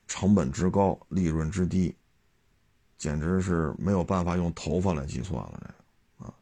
[0.08, 1.94] 成本之高，利润之低，
[2.98, 5.60] 简直是没有办法用头发来计算了。
[5.62, 6.34] 这个啊，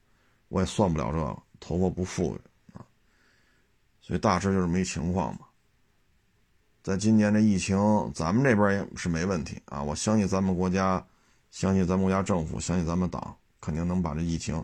[0.49, 2.39] 我也算不了这个，头发不富裕
[2.73, 2.85] 啊。
[4.01, 5.47] 所以大致就是没情况嘛。
[6.83, 7.77] 在今年这疫情，
[8.13, 9.81] 咱们这边也是没问题啊。
[9.81, 11.03] 我相信咱们国家，
[11.49, 14.63] 相信咱们国家政府，相信咱们党，肯定能把这疫情。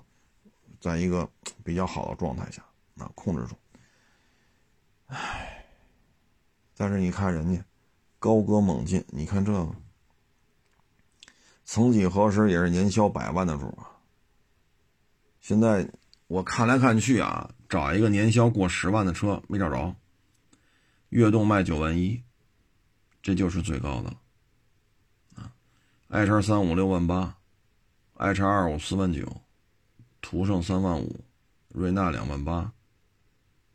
[0.79, 1.27] 在一个
[1.63, 2.63] 比较好的状态下，
[2.97, 3.55] 啊，控制住。
[5.07, 5.54] 唉，
[6.75, 7.63] 但是你看人家
[8.19, 9.75] 高歌猛进，你看这个，
[11.63, 13.89] 曾几何时也是年销百万的主啊。
[15.41, 15.89] 现在
[16.27, 19.95] 我看来看去啊，找一个年销过十万的车没找着，
[21.09, 22.21] 悦动卖九万一，
[23.21, 24.21] 这就是最高的了。
[25.35, 25.53] 啊
[26.09, 27.37] ，i 叉三五六万八
[28.15, 29.41] ，i 叉二五四万九。
[30.27, 31.23] 途胜三万五，
[31.67, 32.73] 瑞纳两万八，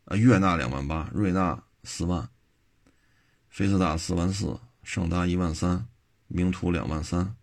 [0.03, 2.29] 啊，悦纳两万八，瑞纳四万，
[3.51, 5.85] 菲斯塔四万四，胜达一万三，
[6.27, 7.35] 名图两万三，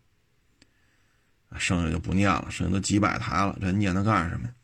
[1.56, 4.54] 剩下就不念了，剩下都几百台了，这念它干什么呀？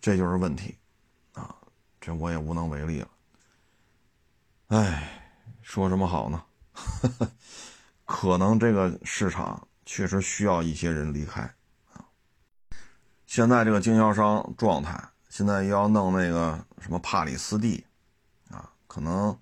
[0.00, 0.74] 这就是问题，
[1.34, 1.54] 啊，
[2.00, 3.08] 这我也无能为力了。
[4.68, 6.42] 哎，说什么好呢？
[8.06, 9.66] 可能这个市场。
[9.86, 11.42] 确实需要一些人离开
[11.92, 12.04] 啊！
[13.26, 17.84] 现在这个经销商状态，现在又要弄那个什么帕里斯蒂，
[18.90, 19.38] 可能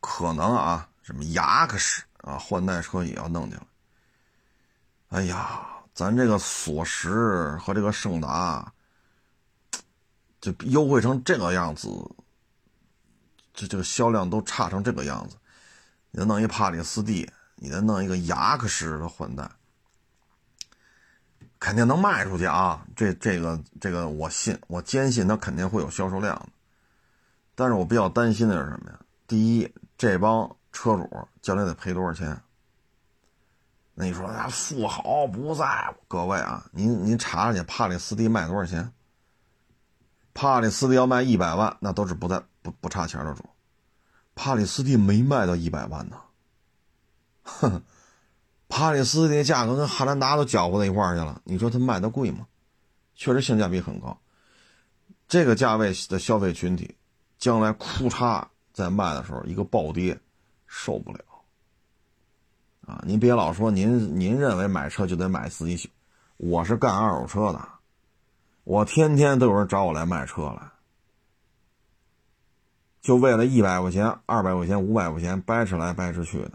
[0.00, 3.64] 可能啊，什么雅克石啊，换代车也要弄进来。
[5.08, 8.70] 哎呀，咱这个索石和这个胜达，
[10.42, 11.88] 就优惠成这个样子，
[13.54, 15.38] 这这个销量都差成这个样子，
[16.10, 19.50] 你再弄一帕里斯蒂，你再弄一个雅克石的换代。
[21.58, 22.86] 肯定能卖出去啊！
[22.94, 26.48] 这、这个、这个，我信，我坚信它肯定会有销售量的。
[27.56, 29.00] 但是我比较担心的是什么呀？
[29.26, 32.40] 第一，这帮车主将来得赔多少钱？
[33.94, 35.96] 那你说，那富豪不在乎？
[36.06, 38.92] 各位啊，您您查查去，帕里斯蒂卖多少钱？
[40.34, 43.42] 帕里斯蒂要卖一百万，那都是不在不不差钱的主。
[44.34, 46.16] 帕里斯蒂没卖到一百万呢，
[47.42, 47.82] 哼。
[48.68, 52.46] 帕里斯蒂价格跟汉兰达都搅和在一块儿去了，你说它卖的贵吗？
[53.14, 54.20] 确实性价比很高。
[55.28, 56.96] 这个价位的消费群体，
[57.38, 60.18] 将来库嚓在卖的时候一个暴跌，
[60.66, 61.20] 受不了。
[62.86, 65.90] 啊，您别老说您您认为买车就得买自己喜，
[66.36, 67.68] 我是干二手车的，
[68.64, 70.70] 我天天都有人找我来卖车来，
[73.02, 76.52] 就为了一百块钱、二百块钱、五百块钱掰扯来掰扯去的。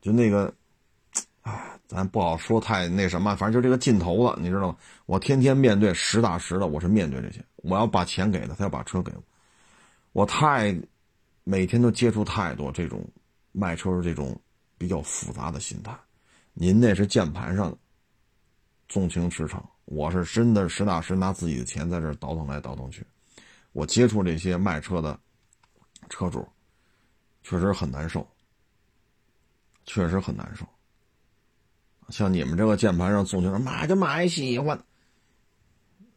[0.00, 0.50] 就那个，
[1.42, 4.76] 哎，咱不好说太那什么，反正就这个劲头了，你知道吗？
[5.04, 9.22] 我天天面对实打实的，我是面对这些，我要把钱给他，他要把车给我，
[10.12, 10.74] 我太
[11.44, 13.06] 每天都接触太多这种
[13.52, 14.38] 卖车的这种
[14.76, 15.96] 比较复杂的心态。
[16.52, 17.76] 您那是键盘上
[18.88, 23.06] 纵情驰骋，我是真的实打实拿自己的钱在这倒腾来倒腾去。
[23.72, 25.18] 我接触这些卖车的
[26.08, 26.46] 车主，
[27.42, 28.26] 确实很难受。
[29.86, 30.64] 确实很难受。
[32.10, 34.80] 像你们这个键盘上纵情买就买喜欢，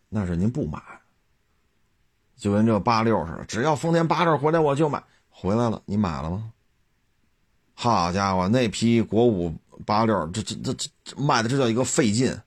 [0.10, 0.80] 那是您不买。
[2.44, 6.52] 就跟这八六似的，只要丰田八六回来我就买，回来了你买了吗？
[7.74, 10.74] 好家伙，那批国五八六，这这这
[11.06, 12.38] 这卖的这叫一个费劲。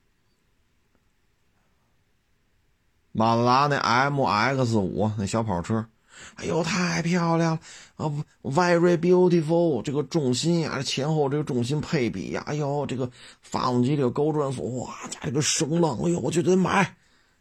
[3.11, 5.87] 马自达那 M X 五那小跑车。
[6.35, 7.57] 哎呦，太漂亮
[7.95, 13.09] 了啊！Very beautiful，这个重心呀，前后这个重心配比呀，哎呦，这个
[13.41, 16.95] 发动机这个高转速，哇，这个声浪，哎呦，我就得买。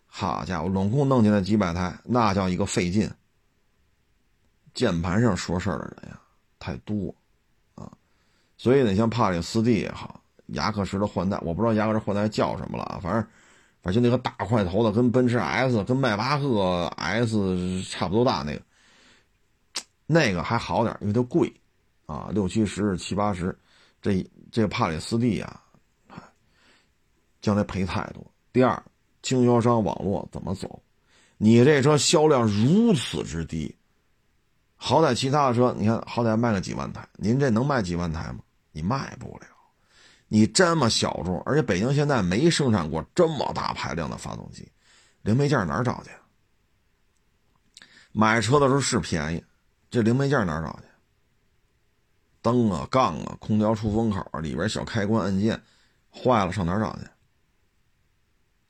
[0.06, 3.10] 好家伙，拢共弄进来几百台，那叫一个费劲。
[4.72, 6.20] 键盘上说事儿的人呀，
[6.58, 7.14] 太多
[7.74, 7.90] 啊，
[8.58, 13.22] 所以呢，像帕里斯蒂也好，雅克什的换代，我不知道雅克什换代叫什么了啊，反正
[13.82, 18.62] 反正就那个大块头的，跟奔驰 S、跟迈巴赫 S 差不多大那个，
[20.06, 21.50] 那个还好点，因为它贵
[22.04, 23.58] 啊，六七十、七八十，
[24.02, 25.62] 这这帕里斯蒂啊，
[27.40, 28.22] 将来赔太多。
[28.52, 28.82] 第二，
[29.26, 30.80] 经销商网络怎么走？
[31.36, 33.74] 你这车销量如此之低。
[34.76, 38.38] 好歹其他的车，你看好歹卖个几万台，您这能卖几万台吗？
[38.70, 39.46] 你卖不了。
[40.28, 44.70] 你这么小众，而且北京现在没生产过这么大排量的发动机，
[45.22, 46.10] 零配件哪儿找去？
[48.12, 49.44] 买车的时候是便宜，
[49.90, 50.86] 这零配件哪儿找去？
[52.42, 55.60] 灯啊、杠啊、空调出风口里边小开关按键
[56.12, 57.06] 坏了，上哪儿找去？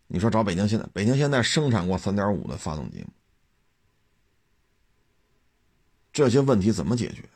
[0.09, 0.87] 你说找北京现在？
[0.93, 3.09] 北京现在生产过三点五的发动机吗？
[6.13, 7.29] 这些问题怎么解决？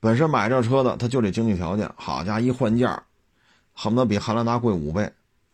[0.00, 3.06] 本身买这车的他就这经济条件，好家伙，一换价，
[3.72, 5.12] 恨不得比汉兰达贵五倍，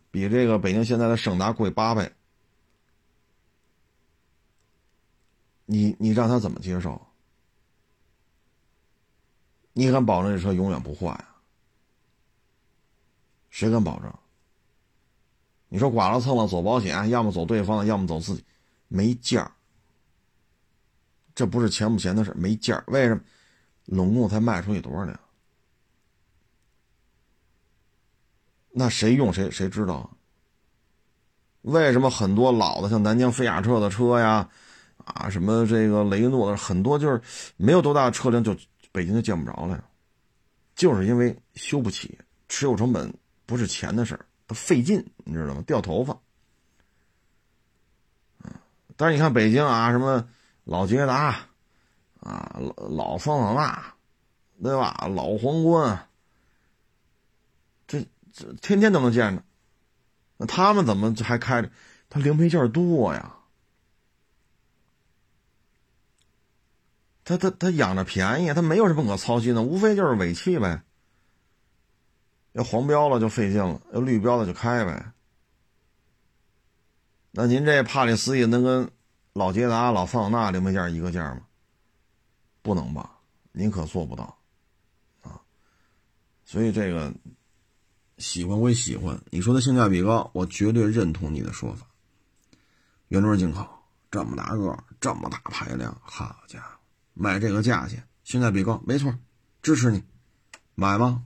[0.09, 2.11] 比这个北京现在的胜达贵八倍。
[5.65, 7.05] 你你让他怎么接受？
[9.73, 11.35] 你敢保证这车永远不坏啊？
[13.49, 14.13] 谁敢保证？
[15.69, 18.43] 你说剐了蹭了走保险，要么走对方的，要么走自己，
[18.87, 19.51] 没价
[21.35, 23.21] 这不是钱不钱的事没价为什么？
[23.85, 25.19] 拢共才卖出去多少辆？
[28.71, 30.09] 那谁用谁谁知道啊？
[31.61, 34.47] 为什么很多老的像南京菲亚特的车呀，
[34.97, 37.21] 啊什么这个雷诺的很多就是
[37.57, 38.55] 没有多大的车辆就
[38.91, 39.83] 北京就见不着了？
[40.75, 43.11] 就是因为修不起，持有成本
[43.45, 45.61] 不是钱的事儿，他费劲，你知道吗？
[45.67, 46.17] 掉头发。
[48.95, 50.27] 但是你看北京啊，什么？
[50.63, 51.47] 老捷达，
[52.19, 53.93] 啊，老老桑塔纳，
[54.61, 55.07] 对吧？
[55.15, 56.09] 老皇冠，
[57.87, 59.43] 这这天天都能见着。
[60.37, 61.69] 那他们怎么还开着？
[62.09, 63.37] 他零配件多呀，
[67.23, 70.81] 他他他养着便宜，他没有什么可操心的，无非就是尾气呗。
[72.57, 75.13] 要黄标了就费劲了，要绿标了就开呗。
[77.31, 78.91] 那您这帕里斯也能跟？
[79.33, 81.41] 老捷达、老桑塔纳零配件一个价吗？
[82.63, 83.19] 不能吧，
[83.51, 84.35] 您可做不到
[85.21, 85.39] 啊！
[86.43, 87.13] 所以这个
[88.17, 91.85] 喜欢归喜欢，你说它性价比高，我绝对认同你的说法。
[93.09, 93.63] 原装进口，
[94.09, 96.79] 这么大个，这么大排量，好家伙，
[97.13, 99.13] 卖这个价钱，性价比高，没错，
[99.61, 100.03] 支持你
[100.73, 101.23] 买吗？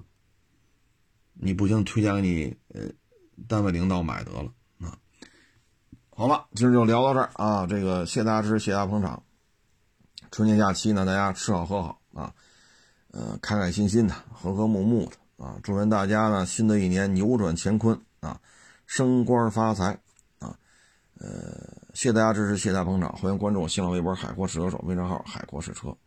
[1.44, 2.84] 你不行，推荐给你呃
[3.48, 4.96] 单位领导买得了啊。
[6.12, 7.66] 好了，今儿就聊到这儿啊！
[7.66, 9.24] 这个谢大家支持，谢大家捧场。
[10.30, 12.32] 春节假期呢，大家吃好喝好啊，
[13.10, 15.58] 呃，开开心心的，和和睦睦的啊！
[15.64, 18.40] 祝愿大家呢，新的一年扭转乾坤啊，
[18.86, 19.98] 升官发财
[20.38, 20.56] 啊！
[21.18, 25.98] 呃，谢大家支持，谢大家捧场，欢迎关注我新浪微博“海阔试车手”微信号“海阔试车”。